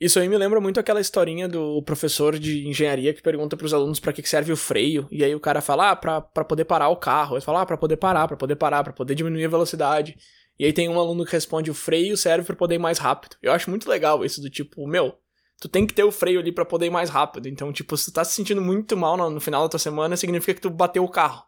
[0.00, 3.74] Isso aí me lembra muito aquela historinha do professor de engenharia que pergunta para os
[3.74, 6.88] alunos para que serve o freio, e aí o cara fala, ah, pra, poder parar
[6.88, 7.36] o carro.
[7.36, 10.16] Ele fala, ah, pra poder parar, pra poder parar, pra poder diminuir a velocidade.
[10.58, 13.36] E aí tem um aluno que responde, o freio serve para poder ir mais rápido.
[13.42, 15.14] Eu acho muito legal isso do tipo, meu,
[15.60, 17.46] tu tem que ter o freio ali para poder ir mais rápido.
[17.46, 20.16] Então, tipo, se tu tá se sentindo muito mal no, no final da tua semana,
[20.16, 21.44] significa que tu bateu o carro,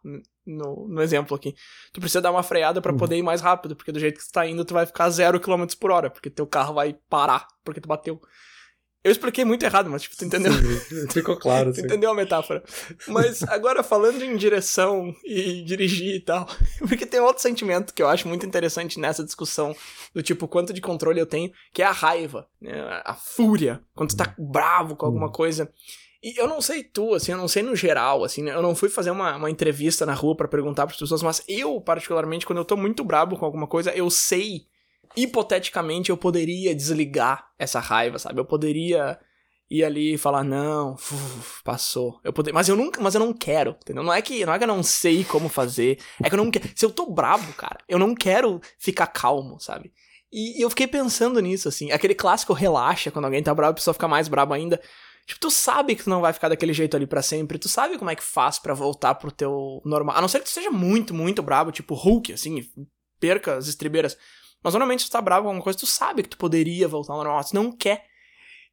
[0.46, 1.55] no, no exemplo aqui.
[1.94, 2.98] Tu precisa dar uma freada para uhum.
[2.98, 5.40] poder ir mais rápido, porque do jeito que tu tá indo, tu vai ficar 0
[5.40, 8.20] km por hora, porque teu carro vai parar, porque tu bateu.
[9.04, 10.52] Eu expliquei muito errado, mas tipo, tu entendeu?
[10.52, 11.72] Sim, ficou claro.
[11.74, 12.62] tu entendeu a metáfora.
[13.08, 16.48] Mas agora falando em direção e dirigir e tal,
[16.88, 19.74] porque tem outro sentimento que eu acho muito interessante nessa discussão
[20.14, 23.02] do tipo quanto de controle eu tenho, que é a raiva, né?
[23.04, 25.32] a fúria, quando tu tá bravo com alguma hum.
[25.32, 25.72] coisa.
[26.22, 28.88] E eu não sei tu, assim, eu não sei no geral, assim, eu não fui
[28.88, 32.58] fazer uma, uma entrevista na rua para perguntar para as pessoas, mas eu, particularmente, quando
[32.58, 34.68] eu tô muito bravo com alguma coisa, eu sei
[35.16, 38.40] hipoteticamente eu poderia desligar essa raiva, sabe?
[38.40, 39.18] Eu poderia
[39.70, 42.20] ir ali e falar não, uf, passou.
[42.22, 44.03] Eu poder, mas eu nunca, mas eu não quero, entendeu?
[44.03, 46.51] Não é que não é que eu não sei como fazer, é que eu não
[46.51, 46.68] quero.
[46.75, 49.92] Se eu tô brabo, cara, eu não quero ficar calmo, sabe?
[50.31, 53.75] E, e eu fiquei pensando nisso assim, aquele clássico relaxa quando alguém tá bravo, a
[53.75, 54.81] pessoa fica mais brabo ainda.
[55.27, 57.96] Tipo, tu sabe que tu não vai ficar daquele jeito ali para sempre, tu sabe
[57.96, 60.16] como é que faz para voltar pro teu normal.
[60.16, 62.66] A não ser que tu seja muito, muito brabo, tipo Hulk, assim,
[63.20, 64.18] perca as estribeiras.
[64.62, 67.18] Mas normalmente, tu tá bravo com alguma coisa, tu sabe que tu poderia voltar ao
[67.25, 68.05] normal, tu não quer.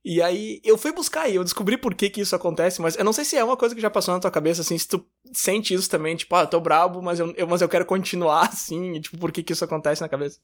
[0.04, 3.04] E aí, eu fui buscar e eu descobri por que que isso acontece, mas eu
[3.04, 5.06] não sei se é uma coisa que já passou na tua cabeça, assim, se tu
[5.34, 8.47] sente isso também, tipo, ah, eu tô bravo, mas eu, eu, mas eu quero continuar
[8.54, 10.39] assim, e, tipo, por que que isso acontece na cabeça?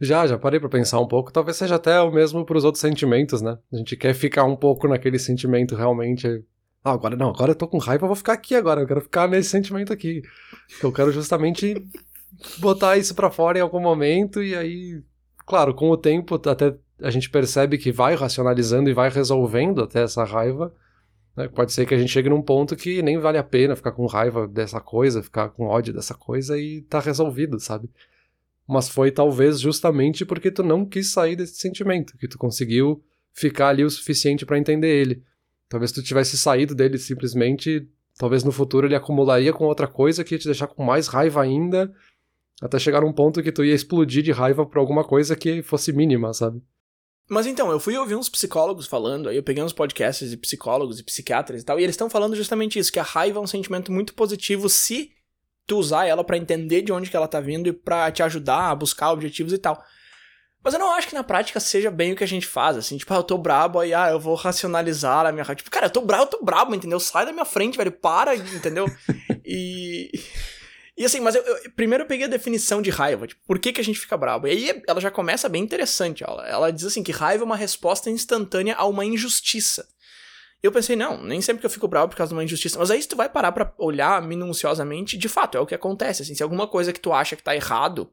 [0.00, 1.32] Já, já parei para pensar um pouco.
[1.32, 3.58] Talvez seja até o mesmo para os outros sentimentos, né?
[3.72, 6.42] A gente quer ficar um pouco naquele sentimento realmente.
[6.82, 8.80] Ah, agora não, agora eu tô com raiva, eu vou ficar aqui agora.
[8.80, 10.22] Eu quero ficar nesse sentimento aqui.
[10.82, 11.74] Eu quero justamente
[12.58, 15.02] botar isso para fora em algum momento e aí,
[15.44, 20.02] claro, com o tempo até a gente percebe que vai racionalizando e vai resolvendo até
[20.02, 20.74] essa raiva.
[21.36, 21.48] Né?
[21.48, 24.06] Pode ser que a gente chegue num ponto que nem vale a pena ficar com
[24.06, 27.90] raiva dessa coisa, ficar com ódio dessa coisa e tá resolvido, sabe?
[28.66, 33.68] Mas foi talvez justamente porque tu não quis sair desse sentimento, que tu conseguiu ficar
[33.68, 35.22] ali o suficiente para entender ele.
[35.68, 37.86] Talvez tu tivesse saído dele simplesmente,
[38.18, 41.42] talvez no futuro ele acumularia com outra coisa que ia te deixar com mais raiva
[41.42, 41.92] ainda
[42.60, 45.92] até chegar num ponto que tu ia explodir de raiva por alguma coisa que fosse
[45.92, 46.60] mínima, sabe?
[47.28, 51.00] Mas então, eu fui ouvir uns psicólogos falando, aí eu peguei uns podcasts de psicólogos
[51.00, 53.46] e psiquiatras e tal, e eles estão falando justamente isso, que a raiva é um
[53.46, 55.10] sentimento muito positivo se
[55.66, 58.70] tu usar ela para entender de onde que ela tá vindo e para te ajudar
[58.70, 59.82] a buscar objetivos e tal.
[60.62, 62.96] Mas eu não acho que na prática seja bem o que a gente faz, assim,
[62.96, 65.56] tipo, ah, eu tô brabo, aí, ah, eu vou racionalizar a minha raiva.
[65.56, 66.98] Tipo, cara, eu tô brabo, eu tô brabo, entendeu?
[67.00, 68.86] Sai da minha frente, velho, para, entendeu?
[69.44, 70.10] e...
[70.96, 73.72] E assim, mas eu, eu, primeiro eu peguei a definição de raiva, tipo, por que,
[73.72, 74.46] que a gente fica bravo?
[74.46, 77.56] E aí ela já começa bem interessante, ela, ela diz assim que raiva é uma
[77.56, 79.86] resposta instantânea a uma injustiça.
[80.62, 82.78] Eu pensei, não, nem sempre que eu fico bravo por causa de uma injustiça.
[82.78, 86.22] Mas aí se tu vai parar pra olhar minuciosamente, de fato, é o que acontece.
[86.22, 88.10] Assim, se alguma coisa que tu acha que tá errado,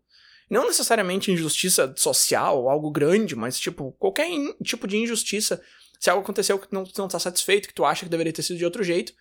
[0.50, 4.28] não necessariamente injustiça social algo grande, mas tipo, qualquer
[4.64, 5.62] tipo de injustiça,
[6.00, 8.44] se algo aconteceu que não, tu não tá satisfeito, que tu acha que deveria ter
[8.44, 9.14] sido de outro jeito,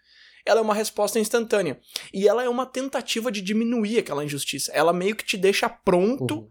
[0.45, 1.81] ela é uma resposta instantânea.
[2.13, 4.73] E ela é uma tentativa de diminuir aquela injustiça.
[4.73, 6.51] Ela meio que te deixa pronto uhum.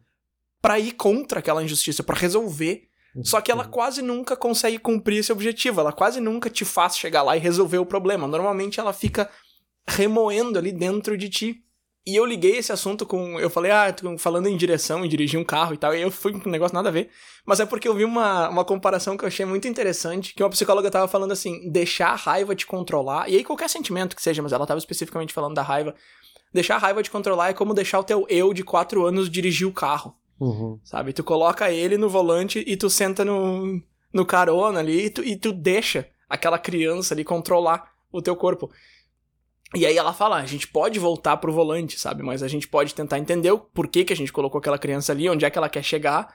[0.61, 2.87] para ir contra aquela injustiça, para resolver.
[3.15, 3.23] Uhum.
[3.23, 5.81] Só que ela quase nunca consegue cumprir esse objetivo.
[5.81, 8.27] Ela quase nunca te faz chegar lá e resolver o problema.
[8.27, 9.29] Normalmente ela fica
[9.87, 11.63] remoendo ali dentro de ti.
[12.05, 13.39] E eu liguei esse assunto com.
[13.39, 15.93] Eu falei, ah, falando em direção, em dirigir um carro e tal.
[15.93, 17.11] E eu fui com um negócio nada a ver.
[17.45, 20.33] Mas é porque eu vi uma, uma comparação que eu achei muito interessante.
[20.33, 23.29] Que uma psicóloga tava falando assim: deixar a raiva te controlar.
[23.29, 25.93] E aí qualquer sentimento que seja, mas ela tava especificamente falando da raiva.
[26.51, 29.67] Deixar a raiva te controlar é como deixar o teu eu de 4 anos dirigir
[29.67, 30.15] o carro.
[30.39, 30.79] Uhum.
[30.83, 31.13] Sabe?
[31.13, 33.79] Tu coloca ele no volante e tu senta no,
[34.11, 38.71] no carona ali e tu, e tu deixa aquela criança ali controlar o teu corpo.
[39.73, 42.21] E aí ela fala, a gente pode voltar pro volante, sabe?
[42.23, 45.29] Mas a gente pode tentar entender o porquê que a gente colocou aquela criança ali,
[45.29, 46.33] onde é que ela quer chegar,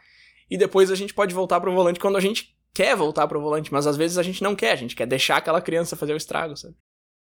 [0.51, 3.73] e depois a gente pode voltar pro volante quando a gente quer voltar pro volante,
[3.73, 6.17] mas às vezes a gente não quer, a gente quer deixar aquela criança fazer o
[6.17, 6.75] estrago, sabe?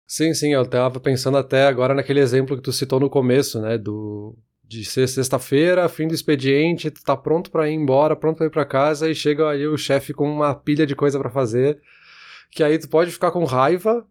[0.07, 3.77] Sim, sim, eu tava pensando até agora naquele exemplo que tu citou no começo, né,
[3.77, 4.37] do
[4.69, 8.51] de ser sexta-feira, fim do expediente, tu tá pronto para ir embora, pronto para ir
[8.51, 11.81] para casa e chega aí o chefe com uma pilha de coisa para fazer,
[12.51, 14.05] que aí tu pode ficar com raiva,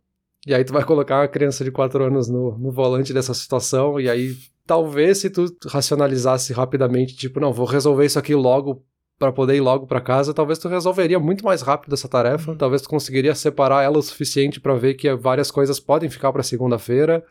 [0.46, 4.00] e aí tu vai colocar uma criança de 4 anos no, no volante dessa situação,
[4.00, 8.84] e aí talvez se tu racionalizasse rapidamente, tipo, não, vou resolver isso aqui logo
[9.18, 12.58] para poder ir logo para casa, talvez tu resolveria muito mais rápido essa tarefa, uhum.
[12.58, 16.44] talvez tu conseguiria separar ela o suficiente para ver que várias coisas podem ficar para
[16.44, 17.24] segunda-feira.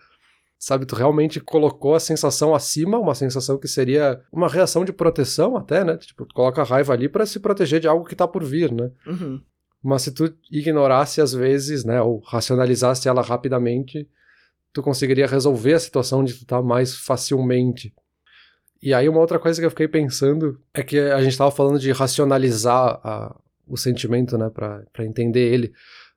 [0.56, 5.58] Sabe, tu realmente colocou a sensação acima, uma sensação que seria uma reação de proteção
[5.58, 5.98] até, né?
[5.98, 8.72] Tipo, tu coloca a raiva ali para se proteger de algo que tá por vir,
[8.72, 8.90] né?
[9.06, 9.42] Uhum.
[9.84, 14.08] Mas se tu ignorasse às vezes, né, ou racionalizasse ela rapidamente,
[14.72, 17.92] tu conseguiria resolver a situação de tu estar tá mais facilmente.
[18.82, 21.78] E aí uma outra coisa que eu fiquei pensando é que a gente estava falando
[21.78, 23.36] de racionalizar a,
[23.68, 25.70] o sentimento, né, para entender ele.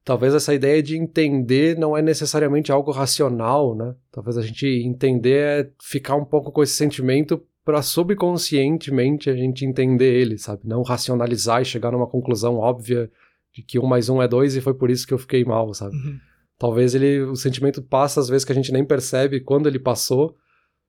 [0.06, 3.94] Talvez essa ideia de entender não é necessariamente algo racional, né?
[4.10, 9.66] Talvez a gente entender é ficar um pouco com esse sentimento para subconscientemente a gente
[9.66, 10.62] entender ele, sabe?
[10.64, 13.12] Não racionalizar e chegar numa conclusão óbvia
[13.58, 15.74] de que um mais um é dois e foi por isso que eu fiquei mal,
[15.74, 15.96] sabe?
[15.96, 16.20] Uhum.
[16.60, 20.36] Talvez ele, o sentimento passa às vezes que a gente nem percebe quando ele passou,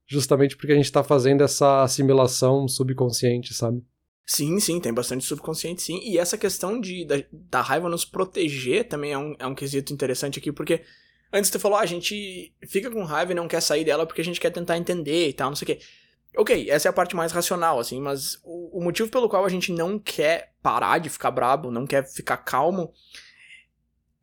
[0.07, 3.83] justamente porque a gente está fazendo essa assimilação subconsciente, sabe?
[4.26, 5.98] Sim, sim, tem bastante subconsciente, sim.
[6.02, 9.90] E essa questão de, da, da raiva nos proteger também é um, é um quesito
[9.90, 10.83] interessante aqui, porque
[11.33, 14.20] antes tu falou, ah, a gente fica com raiva e não quer sair dela porque
[14.20, 15.78] a gente quer tentar entender e tal, não sei o quê.
[16.36, 19.48] Ok, essa é a parte mais racional, assim, mas o, o, motivo pelo qual a
[19.48, 22.92] gente não quer parar de ficar brabo, não quer ficar calmo,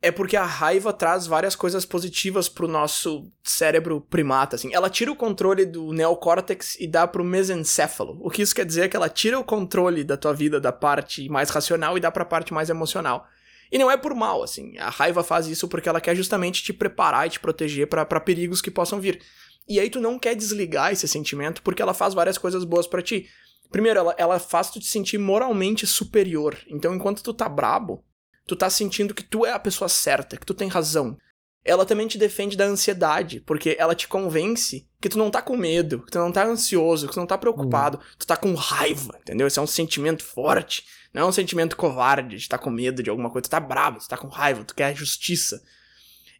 [0.00, 4.72] é porque a raiva traz várias coisas positivas pro nosso cérebro primata, assim.
[4.72, 8.16] Ela tira o controle do neocórtex e dá pro mesencéfalo.
[8.20, 10.70] O que isso quer dizer é que ela tira o controle da tua vida da
[10.70, 13.26] parte mais racional e dá pra parte mais emocional.
[13.72, 14.78] E não é por mal, assim.
[14.78, 18.62] A raiva faz isso porque ela quer justamente te preparar e te proteger para perigos
[18.62, 19.20] que possam vir.
[19.68, 23.02] E aí tu não quer desligar esse sentimento porque ela faz várias coisas boas para
[23.02, 23.28] ti.
[23.70, 26.56] Primeiro, ela, ela faz tu te sentir moralmente superior.
[26.68, 28.04] Então, enquanto tu tá brabo,
[28.46, 31.16] tu tá sentindo que tu é a pessoa certa, que tu tem razão.
[31.64, 35.56] Ela também te defende da ansiedade, porque ela te convence que tu não tá com
[35.56, 38.04] medo, que tu não tá ansioso, que tu não tá preocupado, uhum.
[38.16, 39.48] tu tá com raiva, entendeu?
[39.48, 43.10] Esse é um sentimento forte, não é um sentimento covarde de tá com medo de
[43.10, 45.60] alguma coisa, tu tá bravo, tu tá com raiva, tu quer justiça.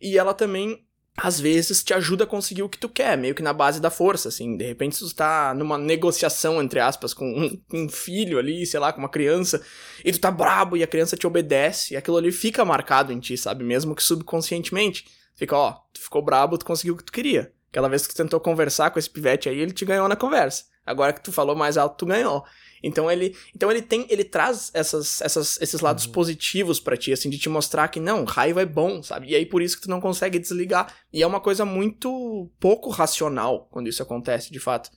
[0.01, 0.86] E ela também
[1.17, 3.91] às vezes te ajuda a conseguir o que tu quer, meio que na base da
[3.91, 4.57] força, assim.
[4.57, 8.93] De repente tu tá numa negociação, entre aspas, com um, um, filho ali, sei lá,
[8.93, 9.63] com uma criança,
[10.05, 13.19] e tu tá brabo e a criança te obedece, e aquilo ali fica marcado em
[13.19, 13.65] ti, sabe?
[13.65, 15.07] Mesmo que subconscientemente.
[15.35, 17.53] Fica, ó, tu ficou brabo, tu conseguiu o que tu queria.
[17.71, 20.65] Aquela vez que tu tentou conversar com esse pivete aí, ele te ganhou na conversa.
[20.85, 22.45] Agora que tu falou mais alto, tu ganhou.
[22.83, 26.13] Então ele, então ele tem, ele traz essas, essas, esses lados uhum.
[26.13, 29.29] positivos para ti, assim, de te mostrar que não, raiva é bom, sabe?
[29.29, 30.95] E aí por isso que tu não consegue desligar.
[31.13, 34.91] E é uma coisa muito pouco racional quando isso acontece, de fato.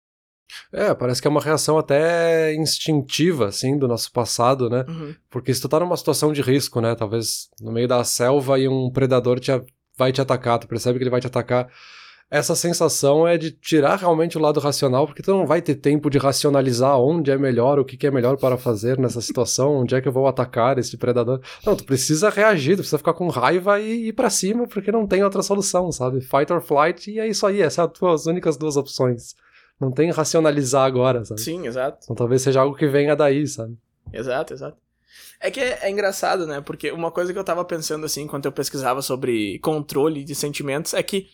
[0.74, 4.84] É, parece que é uma reação até instintiva, assim, do nosso passado, né?
[4.88, 5.16] Uhum.
[5.30, 6.96] Porque se tu tá numa situação de risco, né?
[6.96, 9.52] Talvez no meio da selva e um predador te,
[9.98, 11.70] vai te atacar, tu percebe que ele vai te atacar
[12.32, 16.10] essa sensação é de tirar realmente o lado racional, porque tu não vai ter tempo
[16.10, 19.96] de racionalizar onde é melhor, o que, que é melhor para fazer nessa situação, onde
[19.96, 21.42] é que eu vou atacar esse predador.
[21.66, 25.08] Não, tu precisa reagir, tu precisa ficar com raiva e ir para cima, porque não
[25.08, 26.22] tem outra solução, sabe?
[26.22, 29.36] Fight or flight, e é isso aí, essas são as tuas únicas duas opções.
[29.82, 31.42] Não tem racionalizar agora, sabe?
[31.42, 32.00] Sim, exato.
[32.04, 33.76] Então talvez seja algo que venha daí, sabe?
[34.14, 34.78] Exato, exato.
[35.42, 36.62] É que é, é, engraçado, né?
[36.62, 40.94] Porque uma coisa que eu tava pensando assim, enquanto eu pesquisava sobre controle de sentimentos,
[40.94, 41.28] é que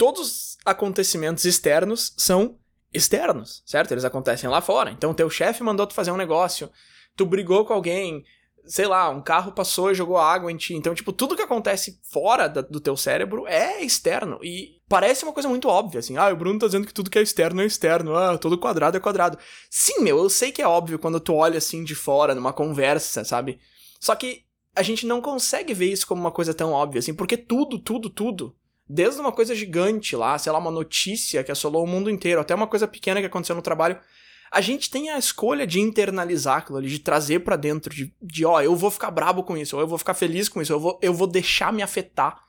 [0.00, 2.58] todos os acontecimentos externos são
[2.90, 3.92] externos, certo?
[3.92, 4.90] Eles acontecem lá fora.
[4.90, 6.70] Então, teu chefe mandou tu fazer um negócio,
[7.14, 8.24] tu brigou com alguém,
[8.64, 10.72] sei lá, um carro passou e jogou água em ti.
[10.72, 14.38] Então, tipo, tudo que acontece fora da, do teu cérebro é externo.
[14.42, 16.16] E parece uma coisa muito óbvia, assim.
[16.16, 18.16] Ah, o Bruno tá dizendo que tudo que é externo é externo.
[18.16, 19.36] Ah, todo quadrado é quadrado.
[19.68, 23.22] Sim, meu, eu sei que é óbvio quando tu olha assim de fora, numa conversa,
[23.22, 23.60] sabe?
[24.00, 27.36] Só que a gente não consegue ver isso como uma coisa tão óbvia, assim, porque
[27.36, 28.56] tudo, tudo, tudo
[28.92, 32.52] Desde uma coisa gigante lá, sei lá, uma notícia que assolou o mundo inteiro, até
[32.52, 33.96] uma coisa pequena que aconteceu no trabalho,
[34.50, 38.44] a gente tem a escolha de internalizar aquilo ali, de trazer para dentro, de, de
[38.44, 40.80] ó, eu vou ficar brabo com isso, ou eu vou ficar feliz com isso, eu
[40.80, 42.42] vou, eu vou deixar me afetar.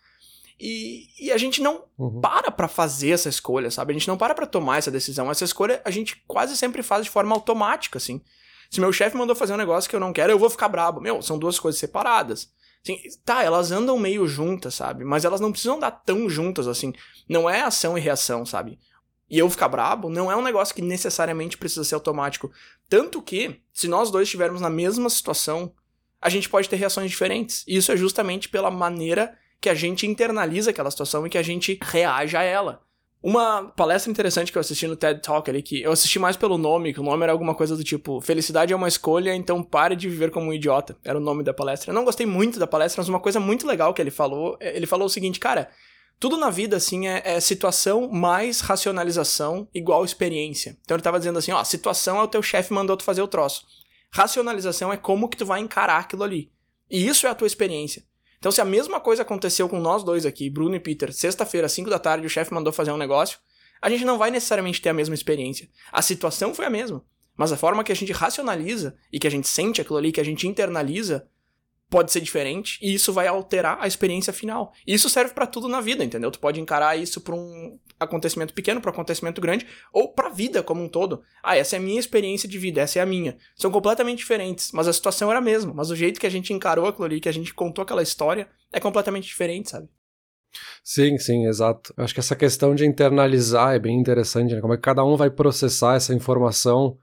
[0.60, 2.19] E, e a gente não uhum.
[2.21, 3.91] para pra fazer essa escolha, sabe?
[3.91, 5.30] A gente não para pra tomar essa decisão.
[5.30, 8.19] Essa escolha a gente quase sempre faz de forma automática, assim.
[8.69, 11.01] Se meu chefe mandou fazer um negócio que eu não quero, eu vou ficar brabo.
[11.01, 12.49] Meu, são duas coisas separadas.
[12.84, 15.04] Assim, tá, elas andam meio juntas, sabe?
[15.04, 16.94] Mas elas não precisam andar tão juntas assim.
[17.30, 18.80] Não é ação e reação, sabe?
[19.30, 22.52] E eu ficar brabo não é um negócio que necessariamente precisa ser automático.
[22.89, 25.74] Tanto que, se nós dois estivermos na mesma situação,
[26.20, 27.63] a gente pode ter reações diferentes.
[27.67, 31.44] E isso é justamente pela maneira que a gente internaliza aquela situação e que a
[31.44, 32.82] gente reage a ela.
[33.24, 36.58] Uma palestra interessante que eu assisti no TED Talk ali, que eu assisti mais pelo
[36.58, 39.96] nome, que o nome era alguma coisa do tipo Felicidade é uma escolha, então pare
[39.96, 40.98] de viver como um idiota.
[41.04, 41.92] Era o nome da palestra.
[41.92, 44.76] Eu não gostei muito da palestra, mas uma coisa muito legal que ele falou, é,
[44.76, 45.70] ele falou o seguinte, cara,
[46.20, 50.76] tudo na vida, assim, é, é situação mais racionalização igual experiência.
[50.84, 53.28] Então ele tava dizendo assim, ó, situação é o teu chefe mandou tu fazer o
[53.28, 53.68] troço.
[54.12, 56.52] Racionalização é como que tu vai encarar aquilo ali.
[56.90, 58.04] E isso é a tua experiência.
[58.41, 61.91] Então, se a mesma coisa aconteceu com nós dois aqui, Bruno e Peter, sexta-feira, 5
[61.91, 63.38] da tarde, o chefe mandou fazer um negócio,
[63.80, 65.69] a gente não vai necessariamente ter a mesma experiência.
[65.91, 67.06] A situação foi a mesma.
[67.38, 70.19] Mas a forma que a gente racionaliza e que a gente sente aquilo ali, que
[70.19, 71.30] a gente internaliza,
[71.91, 74.71] pode ser diferente e isso vai alterar a experiência final.
[74.88, 76.32] E isso serve para tudo na vida, entendeu?
[76.32, 80.32] Tu pode encarar isso para um acontecimento pequeno, para um acontecimento grande ou para a
[80.32, 81.21] vida como um todo.
[81.43, 83.38] Ah, essa é a minha experiência de vida, essa é a minha.
[83.58, 86.54] São completamente diferentes, mas a situação era a mesma, mas o jeito que a gente
[86.54, 89.89] encarou aquilo ali, que a gente contou aquela história é completamente diferente, sabe?
[90.82, 91.93] Sim, sim, exato.
[91.97, 94.62] Eu acho que essa questão de internalizar é bem interessante, né?
[94.62, 96.97] Como é que cada um vai processar essa informação.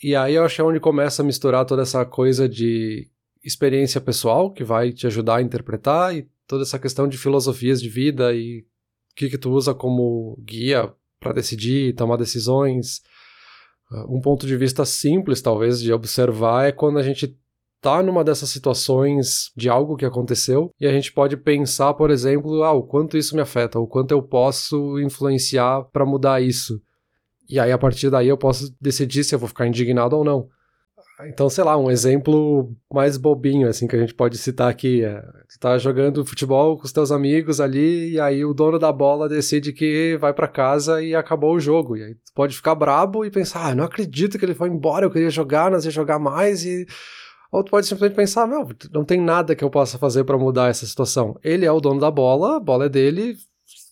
[0.00, 3.08] E aí eu acho é onde começa a misturar toda essa coisa de
[3.44, 7.88] experiência pessoal que vai te ajudar a interpretar e toda essa questão de filosofias de
[7.88, 8.64] vida e
[9.12, 13.02] o que, que tu usa como guia para decidir, tomar decisões.
[13.90, 17.38] Ah, um ponto de vista simples, talvez, de observar é quando a gente
[17.80, 22.62] tá numa dessas situações de algo que aconteceu e a gente pode pensar, por exemplo,
[22.62, 26.80] ah, o quanto isso me afeta, o quanto eu posso influenciar para mudar isso.
[27.48, 30.48] E aí, a partir daí, eu posso decidir se eu vou ficar indignado ou não.
[31.22, 35.04] Então, sei lá, um exemplo mais bobinho, assim, que a gente pode citar aqui.
[35.04, 38.92] É, tu tá jogando futebol com os teus amigos ali, e aí o dono da
[38.92, 41.96] bola decide que vai para casa e acabou o jogo.
[41.96, 45.06] E aí tu pode ficar brabo e pensar, ah, não acredito que ele foi embora,
[45.06, 46.84] eu queria jogar, nós ia jogar mais, e...
[47.52, 50.70] Ou tu pode simplesmente pensar, não, não tem nada que eu possa fazer para mudar
[50.70, 51.38] essa situação.
[51.44, 53.36] Ele é o dono da bola, a bola é dele,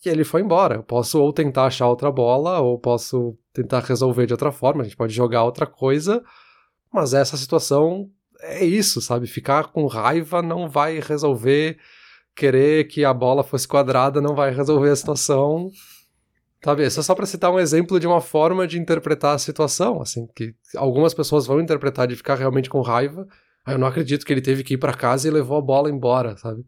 [0.04, 0.74] e ele foi embora.
[0.74, 4.85] Eu posso ou tentar achar outra bola, ou posso tentar resolver de outra forma, a
[4.85, 6.24] gente pode jogar outra coisa,
[6.92, 9.26] mas essa situação é isso, sabe?
[9.26, 11.78] Ficar com raiva não vai resolver.
[12.35, 15.70] Querer que a bola fosse quadrada não vai resolver a situação.
[16.64, 16.87] Sabe?
[16.87, 20.28] Isso é só para citar um exemplo de uma forma de interpretar a situação, assim,
[20.35, 23.26] que algumas pessoas vão interpretar de ficar realmente com raiva.
[23.64, 25.90] Ah, eu não acredito que ele teve que ir para casa e levou a bola
[25.90, 26.64] embora, sabe?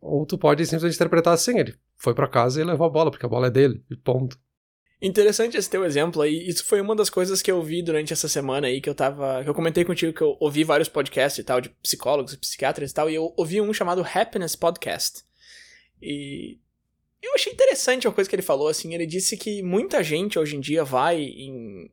[0.00, 3.26] Ou tu pode simplesmente interpretar assim, ele foi para casa e levou a bola, porque
[3.26, 4.38] a bola é dele, e ponto.
[5.00, 6.48] Interessante esse teu exemplo aí.
[6.48, 9.42] Isso foi uma das coisas que eu vi durante essa semana aí, que eu tava.
[9.44, 12.90] Que eu comentei contigo que eu ouvi vários podcasts e tal, de psicólogos e psiquiatras
[12.90, 15.22] e tal, e eu ouvi um chamado Happiness Podcast.
[16.00, 16.58] E
[17.22, 20.56] eu achei interessante uma coisa que ele falou, assim, ele disse que muita gente hoje
[20.56, 21.90] em dia vai em.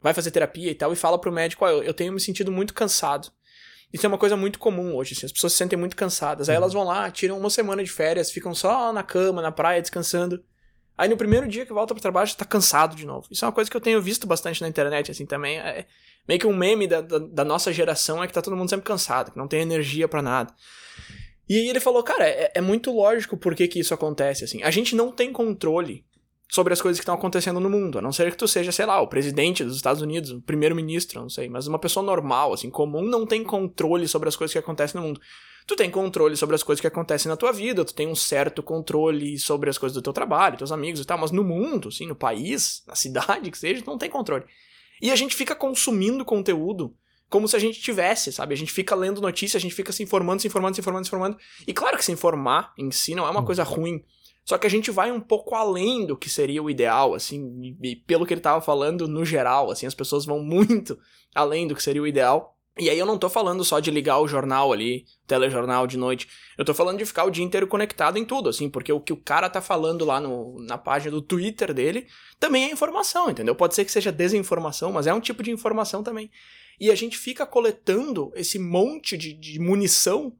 [0.00, 2.52] vai fazer terapia e tal, e fala pro médico, ó, oh, eu tenho me sentido
[2.52, 3.32] muito cansado.
[3.92, 6.48] Isso é uma coisa muito comum hoje, assim, as pessoas se sentem muito cansadas.
[6.48, 6.62] Aí uhum.
[6.62, 10.44] elas vão lá, tiram uma semana de férias, ficam só na cama, na praia, descansando.
[10.98, 13.26] Aí no primeiro dia que volta pro trabalho, já tá cansado de novo.
[13.30, 15.58] Isso é uma coisa que eu tenho visto bastante na internet, assim, também.
[15.58, 15.86] É
[16.26, 18.86] meio que um meme da, da, da nossa geração é que tá todo mundo sempre
[18.86, 20.54] cansado, que não tem energia para nada.
[21.48, 24.62] E aí ele falou, cara, é, é muito lógico por que, que isso acontece, assim.
[24.62, 26.04] A gente não tem controle
[26.48, 28.86] sobre as coisas que estão acontecendo no mundo, a não ser que tu seja, sei
[28.86, 32.70] lá, o presidente dos Estados Unidos, o primeiro-ministro, não sei, mas uma pessoa normal, assim,
[32.70, 35.20] comum, não tem controle sobre as coisas que acontecem no mundo
[35.66, 38.62] tu tem controle sobre as coisas que acontecem na tua vida, tu tem um certo
[38.62, 42.06] controle sobre as coisas do teu trabalho, teus amigos e tal, mas no mundo, assim,
[42.06, 44.44] no país, na cidade que seja, tu não tem controle.
[45.02, 46.94] E a gente fica consumindo conteúdo
[47.28, 48.54] como se a gente tivesse, sabe?
[48.54, 51.08] A gente fica lendo notícias, a gente fica se informando, se informando, se informando, se
[51.08, 51.36] informando.
[51.66, 54.04] E claro que se informar em si não é uma coisa ruim.
[54.44, 57.96] Só que a gente vai um pouco além do que seria o ideal, assim, e
[57.96, 60.96] pelo que ele tava falando no geral, assim, as pessoas vão muito
[61.34, 62.55] além do que seria o ideal.
[62.78, 66.28] E aí eu não tô falando só de ligar o jornal ali, telejornal de noite.
[66.58, 69.14] Eu tô falando de ficar o dia inteiro conectado em tudo, assim, porque o que
[69.14, 72.06] o cara tá falando lá no, na página do Twitter dele
[72.38, 73.54] também é informação, entendeu?
[73.54, 76.30] Pode ser que seja desinformação, mas é um tipo de informação também.
[76.78, 80.36] E a gente fica coletando esse monte de, de munição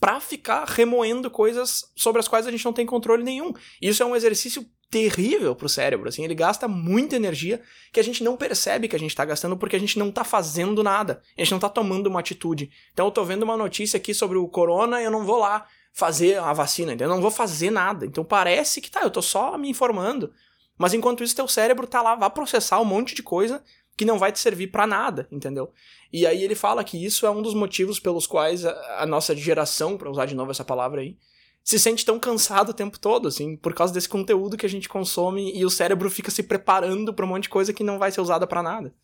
[0.00, 3.52] para ficar remoendo coisas sobre as quais a gente não tem controle nenhum.
[3.82, 7.60] Isso é um exercício terrível pro cérebro, assim, ele gasta muita energia
[7.92, 10.24] que a gente não percebe que a gente tá gastando porque a gente não tá
[10.24, 12.70] fazendo nada, a gente não tá tomando uma atitude.
[12.94, 15.66] Então eu tô vendo uma notícia aqui sobre o corona e eu não vou lá
[15.92, 16.96] fazer a vacina?
[16.98, 18.06] Eu não vou fazer nada.
[18.06, 20.32] Então parece que tá, eu tô só me informando.
[20.78, 23.62] Mas enquanto isso teu cérebro tá lá, vai processar um monte de coisa
[23.98, 25.72] que não vai te servir para nada, entendeu?
[26.10, 29.36] E aí ele fala que isso é um dos motivos pelos quais a, a nossa
[29.36, 31.18] geração, para usar de novo essa palavra aí,
[31.66, 34.88] se sente tão cansado o tempo todo, assim, por causa desse conteúdo que a gente
[34.88, 38.12] consome e o cérebro fica se preparando para um monte de coisa que não vai
[38.12, 38.94] ser usada para nada.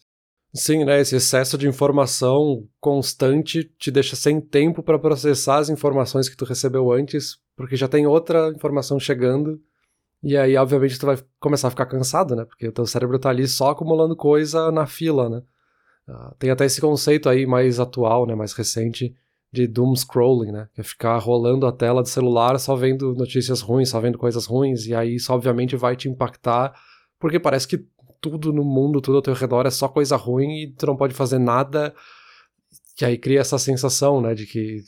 [0.54, 1.00] Sim, né?
[1.00, 6.44] Esse excesso de informação constante te deixa sem tempo para processar as informações que tu
[6.44, 9.60] recebeu antes, porque já tem outra informação chegando.
[10.22, 12.44] E aí, obviamente, tu vai começar a ficar cansado, né?
[12.44, 15.42] Porque o teu cérebro tá ali só acumulando coisa na fila, né?
[16.08, 18.36] Uh, tem até esse conceito aí mais atual, né?
[18.36, 19.16] Mais recente,
[19.52, 20.68] de doom scrolling, né?
[20.74, 24.46] Que é ficar rolando a tela do celular só vendo notícias ruins, só vendo coisas
[24.46, 26.72] ruins, e aí isso obviamente vai te impactar,
[27.20, 27.86] porque parece que
[28.20, 31.12] tudo no mundo, tudo ao teu redor é só coisa ruim e tu não pode
[31.12, 31.94] fazer nada.
[33.00, 34.82] E aí cria essa sensação, né, de que,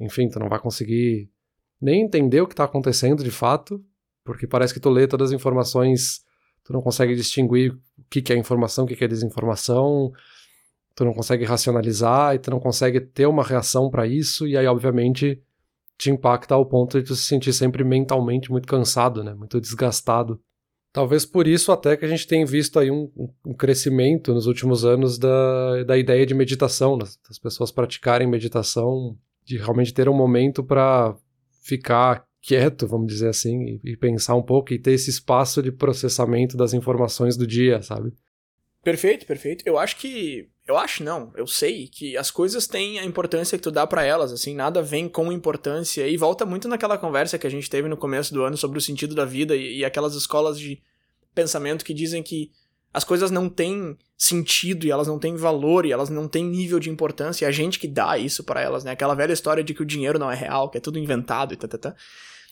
[0.00, 1.30] enfim, tu não vai conseguir
[1.80, 3.84] nem entender o que tá acontecendo de fato,
[4.24, 6.22] porque parece que tu lê todas as informações,
[6.64, 10.12] tu não consegue distinguir o que, que é informação, o que, que é desinformação,
[10.98, 14.66] tu não consegue racionalizar e tu não consegue ter uma reação para isso, e aí,
[14.66, 15.40] obviamente,
[15.96, 19.32] te impacta ao ponto de tu se sentir sempre mentalmente muito cansado, né?
[19.32, 20.40] Muito desgastado.
[20.92, 23.08] Talvez por isso até que a gente tem visto aí um,
[23.46, 27.04] um crescimento nos últimos anos da, da ideia de meditação, né?
[27.28, 31.14] das pessoas praticarem meditação, de realmente ter um momento para
[31.62, 35.70] ficar quieto, vamos dizer assim, e, e pensar um pouco e ter esse espaço de
[35.70, 38.12] processamento das informações do dia, sabe?
[38.82, 39.64] Perfeito, perfeito.
[39.66, 40.48] Eu acho que.
[40.66, 44.04] Eu acho não, eu sei que as coisas têm a importância que tu dá para
[44.04, 46.06] elas, assim, nada vem com importância.
[46.06, 48.82] E volta muito naquela conversa que a gente teve no começo do ano sobre o
[48.82, 50.82] sentido da vida e, e aquelas escolas de
[51.34, 52.52] pensamento que dizem que
[52.92, 56.78] as coisas não têm sentido e elas não têm valor e elas não têm nível
[56.78, 57.44] de importância.
[57.44, 58.90] E a gente que dá isso para elas, né?
[58.90, 61.56] Aquela velha história de que o dinheiro não é real, que é tudo inventado e
[61.56, 61.94] tá, tá, tá.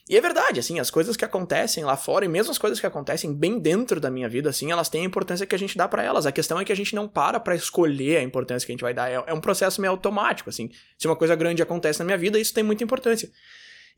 [0.08, 2.86] E é verdade, assim, as coisas que acontecem lá fora e mesmo as coisas que
[2.86, 5.88] acontecem bem dentro da minha vida, assim, elas têm a importância que a gente dá
[5.88, 6.26] para elas.
[6.26, 8.82] A questão é que a gente não para para escolher a importância que a gente
[8.82, 9.10] vai dar.
[9.10, 10.70] É, é um processo meio automático, assim.
[10.96, 13.28] Se uma coisa grande acontece na minha vida, isso tem muita importância.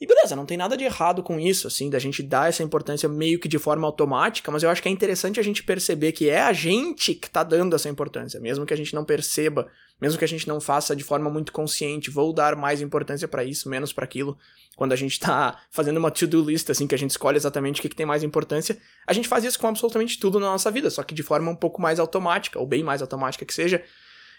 [0.01, 3.09] E beleza, não tem nada de errado com isso, assim, da gente dar essa importância
[3.09, 6.29] meio que de forma automática, mas eu acho que é interessante a gente perceber que
[6.29, 9.67] é a gente que tá dando essa importância, mesmo que a gente não perceba,
[10.01, 13.43] mesmo que a gente não faça de forma muito consciente, vou dar mais importância para
[13.43, 14.39] isso, menos para aquilo.
[14.77, 17.83] Quando a gente tá fazendo uma to-do list, assim, que a gente escolhe exatamente o
[17.83, 20.89] que, que tem mais importância, a gente faz isso com absolutamente tudo na nossa vida,
[20.91, 23.83] só que de forma um pouco mais automática, ou bem mais automática que seja,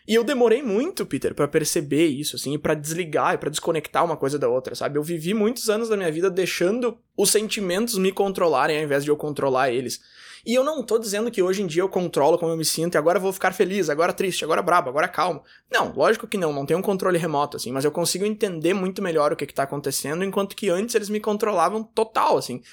[0.09, 4.17] e eu demorei muito, Peter, para perceber isso, assim, para desligar e para desconectar uma
[4.17, 4.97] coisa da outra, sabe?
[4.97, 9.11] Eu vivi muitos anos da minha vida deixando os sentimentos me controlarem ao invés de
[9.11, 10.01] eu controlar eles.
[10.43, 12.95] E eu não tô dizendo que hoje em dia eu controlo como eu me sinto
[12.95, 15.43] e agora vou ficar feliz, agora triste, agora brabo, agora calmo.
[15.71, 19.03] Não, lógico que não, não tem um controle remoto, assim, mas eu consigo entender muito
[19.03, 22.63] melhor o que, que tá acontecendo, enquanto que antes eles me controlavam total, assim.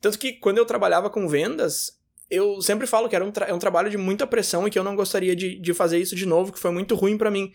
[0.00, 1.98] Tanto que quando eu trabalhava com vendas,
[2.34, 4.84] eu sempre falo que era um, é um trabalho de muita pressão e que eu
[4.84, 7.52] não gostaria de, de fazer isso de novo, que foi muito ruim para mim.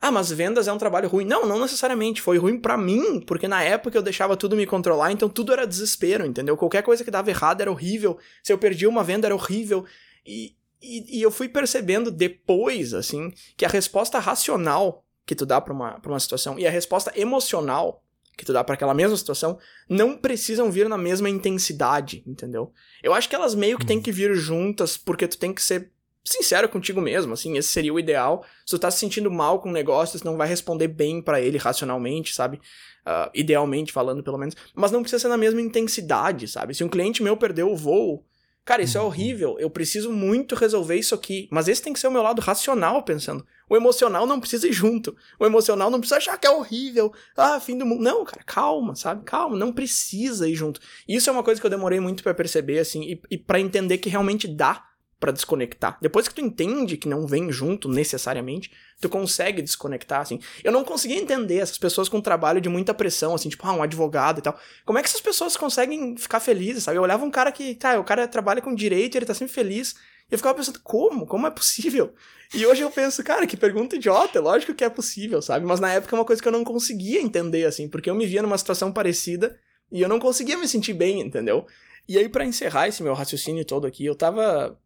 [0.00, 1.26] Ah, mas vendas é um trabalho ruim.
[1.26, 2.22] Não, não necessariamente.
[2.22, 5.66] Foi ruim para mim, porque na época eu deixava tudo me controlar, então tudo era
[5.66, 6.56] desespero, entendeu?
[6.56, 8.18] Qualquer coisa que dava errado era horrível.
[8.42, 9.84] Se eu perdia uma venda era horrível.
[10.26, 15.60] E, e, e eu fui percebendo depois, assim, que a resposta racional que tu dá
[15.60, 18.02] pra uma, pra uma situação e a resposta emocional
[18.40, 22.72] que tu dá para aquela mesma situação não precisam vir na mesma intensidade, entendeu?
[23.02, 24.02] Eu acho que elas meio que têm uhum.
[24.02, 25.92] que vir juntas, porque tu tem que ser
[26.24, 28.44] sincero contigo mesmo, assim, esse seria o ideal.
[28.64, 31.40] Se tu tá se sentindo mal com o negócio, tu não vai responder bem para
[31.40, 32.58] ele racionalmente, sabe?
[33.00, 34.54] Uh, idealmente falando, pelo menos.
[34.74, 36.74] Mas não precisa ser na mesma intensidade, sabe?
[36.74, 38.24] Se um cliente meu perdeu o voo,
[38.64, 39.06] cara, isso é uhum.
[39.06, 41.48] horrível, eu preciso muito resolver isso aqui.
[41.50, 43.44] Mas esse tem que ser o meu lado racional pensando.
[43.68, 45.16] O emocional não precisa ir junto.
[45.38, 47.12] O emocional não precisa achar que é horrível.
[47.36, 48.02] Ah, fim do mundo.
[48.02, 49.24] Não, cara, calma, sabe?
[49.24, 50.80] Calma, não precisa ir junto.
[51.08, 53.98] Isso é uma coisa que eu demorei muito para perceber, assim, e, e para entender
[53.98, 54.89] que realmente dá
[55.20, 55.98] para desconectar.
[56.00, 60.40] Depois que tu entende que não vem junto necessariamente, tu consegue desconectar, assim.
[60.64, 63.82] Eu não conseguia entender essas pessoas com trabalho de muita pressão, assim, tipo, ah, um
[63.82, 64.58] advogado e tal.
[64.86, 66.96] Como é que essas pessoas conseguem ficar felizes, sabe?
[66.96, 69.94] Eu olhava um cara que, tá, o cara trabalha com direito, ele tá sempre feliz.
[70.30, 71.26] E eu ficava pensando, como?
[71.26, 72.14] Como é possível?
[72.54, 75.66] E hoje eu penso, cara, que pergunta idiota, é lógico que é possível, sabe?
[75.66, 78.26] Mas na época é uma coisa que eu não conseguia entender, assim, porque eu me
[78.26, 79.58] via numa situação parecida
[79.92, 81.66] e eu não conseguia me sentir bem, entendeu?
[82.08, 84.76] E aí, para encerrar esse meu raciocínio todo aqui, eu tava.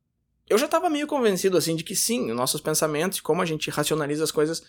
[0.48, 4.24] Eu já tava meio convencido, assim, de que sim, nossos pensamentos, como a gente racionaliza
[4.24, 4.62] as coisas,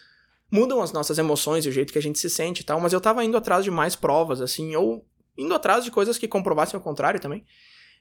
[0.50, 2.94] mudam as nossas emoções e o jeito que a gente se sente e tal, mas
[2.94, 5.06] eu tava indo atrás de mais provas, assim, ou
[5.38, 7.46] indo atrás de coisas que comprovassem o contrário também.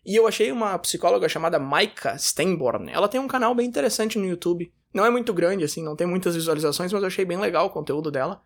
[0.05, 2.93] E eu achei uma psicóloga chamada Maika Steinborn.
[2.93, 4.72] Ela tem um canal bem interessante no YouTube.
[4.93, 7.70] Não é muito grande, assim, não tem muitas visualizações, mas eu achei bem legal o
[7.70, 8.43] conteúdo dela.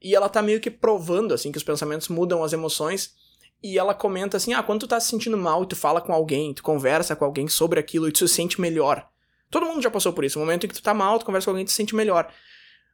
[0.00, 3.14] E ela tá meio que provando, assim, que os pensamentos mudam as emoções.
[3.62, 6.12] E ela comenta assim: ah, quando tu tá se sentindo mal e tu fala com
[6.12, 9.08] alguém, tu conversa com alguém sobre aquilo e tu se sente melhor.
[9.50, 10.38] Todo mundo já passou por isso.
[10.38, 11.94] O momento em que tu tá mal, tu conversa com alguém e tu se sente
[11.94, 12.32] melhor.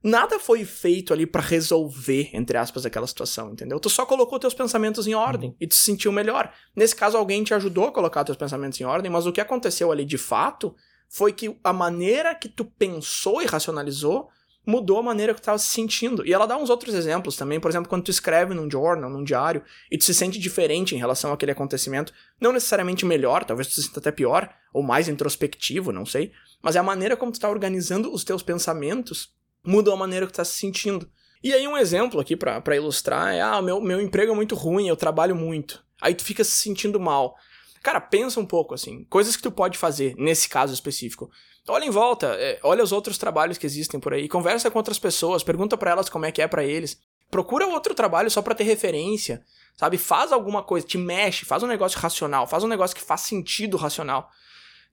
[0.03, 3.81] Nada foi feito ali para resolver, entre aspas, aquela situação, entendeu?
[3.81, 6.53] Tu só colocou teus pensamentos em ordem e tu se sentiu melhor.
[6.75, 9.91] Nesse caso, alguém te ajudou a colocar teus pensamentos em ordem, mas o que aconteceu
[9.91, 10.75] ali de fato
[11.09, 14.29] foi que a maneira que tu pensou e racionalizou
[14.67, 16.27] mudou a maneira que tu estava se sentindo.
[16.27, 19.23] E ela dá uns outros exemplos também, por exemplo, quando tu escreve num journal, num
[19.23, 23.75] diário, e tu se sente diferente em relação àquele acontecimento, não necessariamente melhor, talvez tu
[23.75, 27.37] se sinta até pior, ou mais introspectivo, não sei, mas é a maneira como tu
[27.37, 31.09] está organizando os teus pensamentos mudam a maneira que tu tá se sentindo.
[31.43, 34.89] E aí um exemplo aqui para ilustrar é, ah, meu, meu emprego é muito ruim,
[34.89, 35.85] eu trabalho muito.
[36.01, 37.37] Aí tu fica se sentindo mal.
[37.83, 41.31] Cara, pensa um pouco assim, coisas que tu pode fazer nesse caso específico.
[41.69, 44.99] Olha em volta, é, olha os outros trabalhos que existem por aí, conversa com outras
[44.99, 47.01] pessoas, pergunta para elas como é que é para eles.
[47.31, 49.43] Procura outro trabalho só para ter referência,
[49.77, 49.99] sabe?
[49.99, 53.77] Faz alguma coisa, te mexe, faz um negócio racional, faz um negócio que faz sentido
[53.77, 54.31] racional.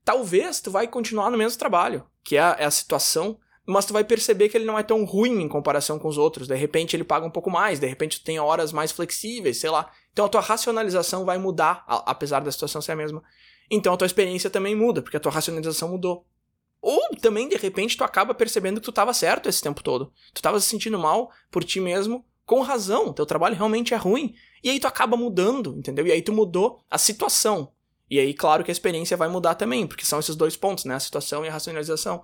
[0.04, 3.92] Talvez tu vai continuar no mesmo trabalho, que é a, é a situação mas tu
[3.92, 6.46] vai perceber que ele não é tão ruim em comparação com os outros.
[6.46, 9.70] De repente ele paga um pouco mais, de repente tu tem horas mais flexíveis, sei
[9.70, 9.90] lá.
[10.12, 13.22] Então a tua racionalização vai mudar, apesar da situação ser a mesma.
[13.70, 16.26] Então a tua experiência também muda, porque a tua racionalização mudou.
[16.86, 20.12] Ou também, de repente, tu acaba percebendo que tu estava certo esse tempo todo.
[20.34, 23.10] Tu estava se sentindo mal por ti mesmo, com razão.
[23.10, 24.34] Teu trabalho realmente é ruim.
[24.62, 26.06] E aí tu acaba mudando, entendeu?
[26.06, 27.72] E aí tu mudou a situação.
[28.10, 30.94] E aí, claro que a experiência vai mudar também, porque são esses dois pontos, né?
[30.94, 32.22] A situação e a racionalização.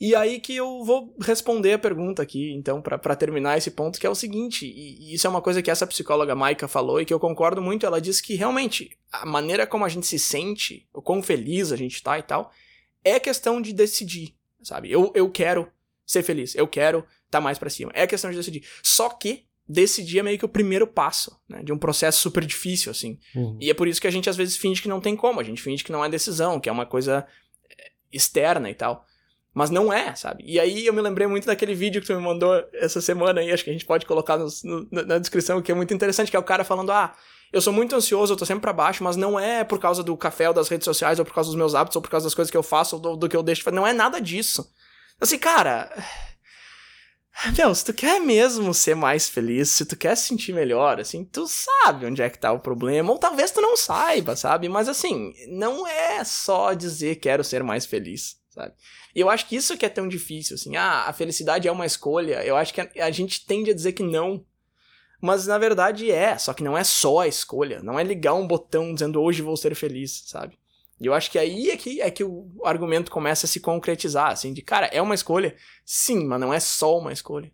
[0.00, 4.06] E aí que eu vou responder a pergunta aqui, então, para terminar esse ponto, que
[4.06, 7.12] é o seguinte, e, isso é uma coisa que essa psicóloga Maika falou e que
[7.12, 11.02] eu concordo muito, ela disse que realmente a maneira como a gente se sente, o
[11.02, 12.52] quão feliz a gente tá e tal,
[13.04, 14.90] é questão de decidir, sabe?
[14.90, 15.70] Eu, eu quero
[16.06, 17.92] ser feliz, eu quero estar tá mais para cima.
[17.94, 18.66] É questão de decidir.
[18.82, 21.62] Só que decidir é meio que o primeiro passo, né?
[21.62, 23.18] De um processo super difícil, assim.
[23.34, 23.56] Uhum.
[23.60, 25.44] E é por isso que a gente às vezes finge que não tem como, a
[25.44, 27.26] gente finge que não é decisão, que é uma coisa
[27.70, 29.06] eh, externa e tal.
[29.54, 30.42] Mas não é, sabe?
[30.44, 33.52] E aí eu me lembrei muito daquele vídeo que tu me mandou essa semana aí,
[33.52, 36.36] acho que a gente pode colocar no, no, na descrição, que é muito interessante, que
[36.36, 37.14] é o cara falando, ah,
[37.52, 40.16] eu sou muito ansioso, eu tô sempre pra baixo, mas não é por causa do
[40.16, 42.34] café ou das redes sociais, ou por causa dos meus hábitos, ou por causa das
[42.34, 43.76] coisas que eu faço, ou do, do que eu deixo de fazer.
[43.76, 44.68] Não é nada disso.
[45.20, 45.88] Assim, cara.
[47.56, 51.24] Meu, se tu quer mesmo ser mais feliz, se tu quer se sentir melhor, assim,
[51.24, 54.68] tu sabe onde é que tá o problema, ou talvez tu não saiba, sabe?
[54.68, 58.72] Mas assim, não é só dizer quero ser mais feliz, sabe?
[59.14, 61.86] E eu acho que isso que é tão difícil, assim, ah, a felicidade é uma
[61.86, 62.44] escolha.
[62.44, 64.44] Eu acho que a, a gente tende a dizer que não,
[65.20, 67.82] mas na verdade é, só que não é só a escolha.
[67.82, 70.58] Não é ligar um botão dizendo hoje vou ser feliz, sabe?
[71.00, 74.30] E eu acho que aí é que, é que o argumento começa a se concretizar,
[74.30, 75.56] assim, de cara, é uma escolha?
[75.84, 77.50] Sim, mas não é só uma escolha.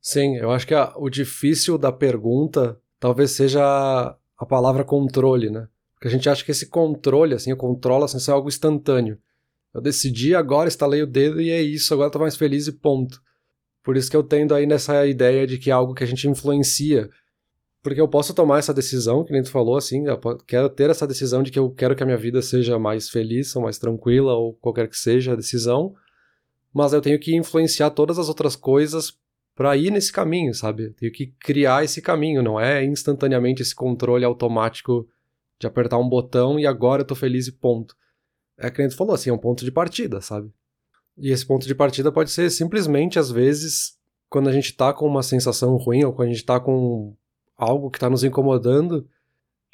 [0.00, 5.68] Sim, eu acho que a, o difícil da pergunta talvez seja a palavra controle, né?
[5.94, 9.16] Porque a gente acha que esse controle, assim, o controle, assim, é algo instantâneo.
[9.74, 12.72] Eu decidi agora, estalei o dedo e é isso, agora eu tô mais feliz e
[12.72, 13.20] ponto.
[13.82, 16.28] Por isso que eu tendo aí nessa ideia de que é algo que a gente
[16.28, 17.08] influencia.
[17.82, 21.06] Porque eu posso tomar essa decisão, que nem tu falou, assim, eu quero ter essa
[21.06, 24.34] decisão de que eu quero que a minha vida seja mais feliz, ou mais tranquila,
[24.34, 25.92] ou qualquer que seja a decisão,
[26.72, 29.12] mas eu tenho que influenciar todas as outras coisas
[29.54, 30.90] para ir nesse caminho, sabe?
[30.90, 35.06] Tenho que criar esse caminho, não é instantaneamente esse controle automático
[35.58, 37.94] de apertar um botão e agora eu tô feliz e ponto.
[38.58, 40.50] É que nem tu falou, assim, é um ponto de partida, sabe?
[41.16, 43.96] E esse ponto de partida pode ser simplesmente, às vezes,
[44.28, 47.14] quando a gente está com uma sensação ruim ou quando a gente está com
[47.56, 49.06] algo que está nos incomodando,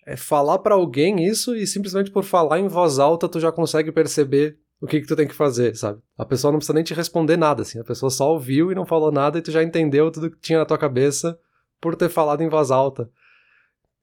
[0.04, 3.92] é falar para alguém isso e simplesmente por falar em voz alta tu já consegue
[3.92, 6.00] perceber o que, que tu tem que fazer, sabe?
[6.16, 7.78] A pessoa não precisa nem te responder nada, assim.
[7.80, 10.58] A pessoa só ouviu e não falou nada e tu já entendeu tudo que tinha
[10.58, 11.38] na tua cabeça
[11.80, 13.10] por ter falado em voz alta.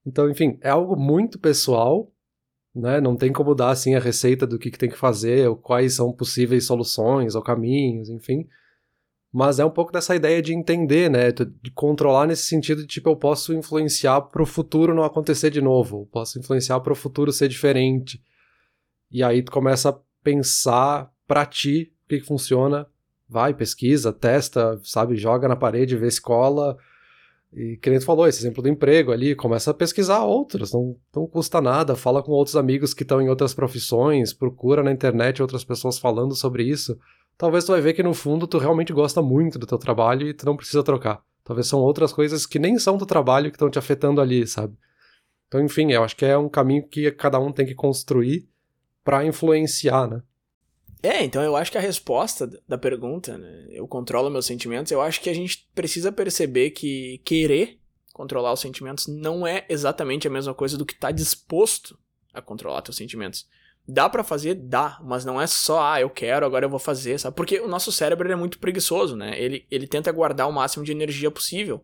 [0.06, 2.12] Então, enfim, é algo muito pessoal
[2.76, 3.00] né?
[3.00, 5.94] Não tem como dar assim a receita do que, que tem que fazer, ou quais
[5.94, 8.48] são possíveis soluções ou caminhos, enfim.
[9.32, 11.32] Mas é um pouco dessa ideia de entender, né?
[11.32, 15.62] De controlar nesse sentido de tipo, eu posso influenciar para o futuro não acontecer de
[15.62, 18.22] novo, eu posso influenciar para o futuro ser diferente.
[19.10, 22.88] E aí tu começa a pensar para ti o que, que funciona,
[23.28, 26.78] vai, pesquisa, testa, sabe, joga na parede, vê escola,
[27.54, 30.96] e que nem tu falou, esse exemplo do emprego ali, começa a pesquisar outros, não,
[31.16, 35.42] não custa nada, fala com outros amigos que estão em outras profissões, procura na internet
[35.42, 36.98] outras pessoas falando sobre isso.
[37.38, 40.34] Talvez tu vai ver que no fundo tu realmente gosta muito do teu trabalho e
[40.34, 41.22] tu não precisa trocar.
[41.44, 44.76] Talvez são outras coisas que nem são do trabalho que estão te afetando ali, sabe?
[45.48, 48.48] Então, enfim, eu acho que é um caminho que cada um tem que construir
[49.04, 50.22] para influenciar, né?
[51.06, 55.02] É, então eu acho que a resposta da pergunta, né, eu controlo meus sentimentos, eu
[55.02, 57.80] acho que a gente precisa perceber que querer
[58.14, 61.98] controlar os sentimentos não é exatamente a mesma coisa do que estar tá disposto
[62.34, 63.48] a controlar teus sentimentos.
[63.88, 64.56] Dá para fazer?
[64.56, 67.36] Dá, mas não é só, ah, eu quero, agora eu vou fazer, sabe?
[67.36, 69.40] Porque o nosso cérebro é muito preguiçoso, né?
[69.40, 71.84] Ele, ele tenta guardar o máximo de energia possível.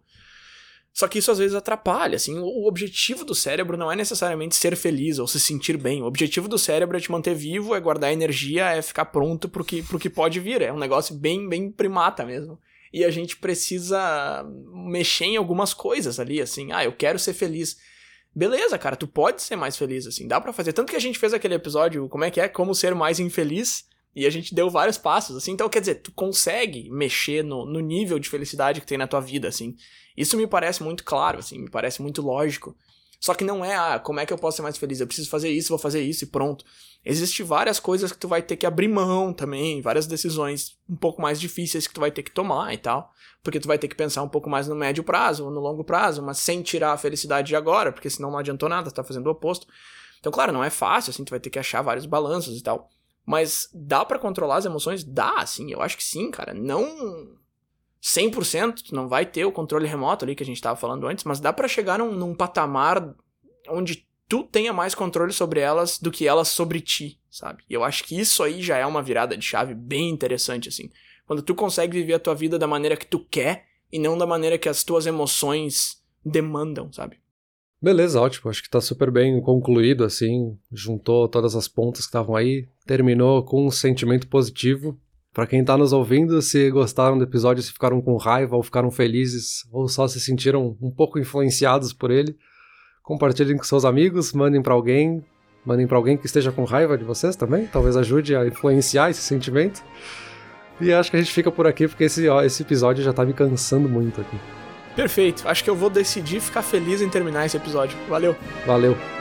[0.94, 4.76] Só que isso às vezes atrapalha, assim, o objetivo do cérebro não é necessariamente ser
[4.76, 6.02] feliz ou se sentir bem.
[6.02, 9.64] O objetivo do cérebro é te manter vivo, é guardar energia, é ficar pronto pro
[9.64, 10.62] que, pro que pode vir.
[10.62, 12.60] É um negócio bem, bem primata mesmo.
[12.94, 17.78] E a gente precisa mexer em algumas coisas ali, assim, ah, eu quero ser feliz.
[18.36, 20.74] Beleza, cara, tu pode ser mais feliz, assim, dá para fazer.
[20.74, 22.50] Tanto que a gente fez aquele episódio, como é que é?
[22.50, 23.86] Como ser mais infeliz.
[24.14, 25.54] E a gente deu vários passos, assim.
[25.54, 29.22] Então, quer dizer, tu consegue mexer no, no nível de felicidade que tem na tua
[29.22, 29.74] vida, assim.
[30.16, 32.76] Isso me parece muito claro, assim, me parece muito lógico.
[33.22, 35.00] Só que não é, ah, como é que eu posso ser mais feliz?
[35.00, 36.66] Eu preciso fazer isso, vou fazer isso e pronto.
[37.06, 41.22] Existem várias coisas que tu vai ter que abrir mão também, várias decisões um pouco
[41.22, 43.12] mais difíceis que tu vai ter que tomar e tal.
[43.44, 45.84] Porque tu vai ter que pensar um pouco mais no médio prazo ou no longo
[45.84, 49.28] prazo, mas sem tirar a felicidade de agora, porque senão não adiantou nada, tá fazendo
[49.28, 49.68] o oposto.
[50.20, 52.90] Então, claro, não é fácil, assim, tu vai ter que achar vários balanços e tal.
[53.24, 55.04] Mas dá para controlar as emoções?
[55.04, 56.56] Dá, sim, eu acho que sim, cara.
[56.56, 57.40] Não
[58.02, 61.24] 100%, tu não vai ter o controle remoto ali que a gente tava falando antes,
[61.24, 63.14] mas dá para chegar num, num patamar
[63.70, 67.64] onde tu tenha mais controle sobre elas do que elas sobre ti, sabe?
[67.70, 70.90] E eu acho que isso aí já é uma virada de chave bem interessante, assim.
[71.28, 74.26] Quando tu consegue viver a tua vida da maneira que tu quer e não da
[74.26, 77.20] maneira que as tuas emoções demandam, sabe?
[77.82, 78.50] Beleza, ótimo.
[78.50, 80.58] Acho que tá super bem concluído, assim.
[80.72, 82.68] Juntou todas as pontas que estavam aí.
[82.86, 85.00] Terminou com um sentimento positivo.
[85.34, 88.92] Para quem tá nos ouvindo, se gostaram do episódio, se ficaram com raiva ou ficaram
[88.92, 92.36] felizes ou só se sentiram um pouco influenciados por ele,
[93.02, 95.24] compartilhem com seus amigos, mandem para alguém,
[95.66, 99.22] mandem para alguém que esteja com raiva de vocês também, talvez ajude a influenciar esse
[99.22, 99.82] sentimento.
[100.82, 103.24] E acho que a gente fica por aqui porque esse, ó, esse episódio já tá
[103.24, 104.38] me cansando muito aqui.
[104.96, 105.48] Perfeito.
[105.48, 107.98] Acho que eu vou decidir ficar feliz em terminar esse episódio.
[108.10, 108.36] Valeu.
[108.66, 109.21] Valeu.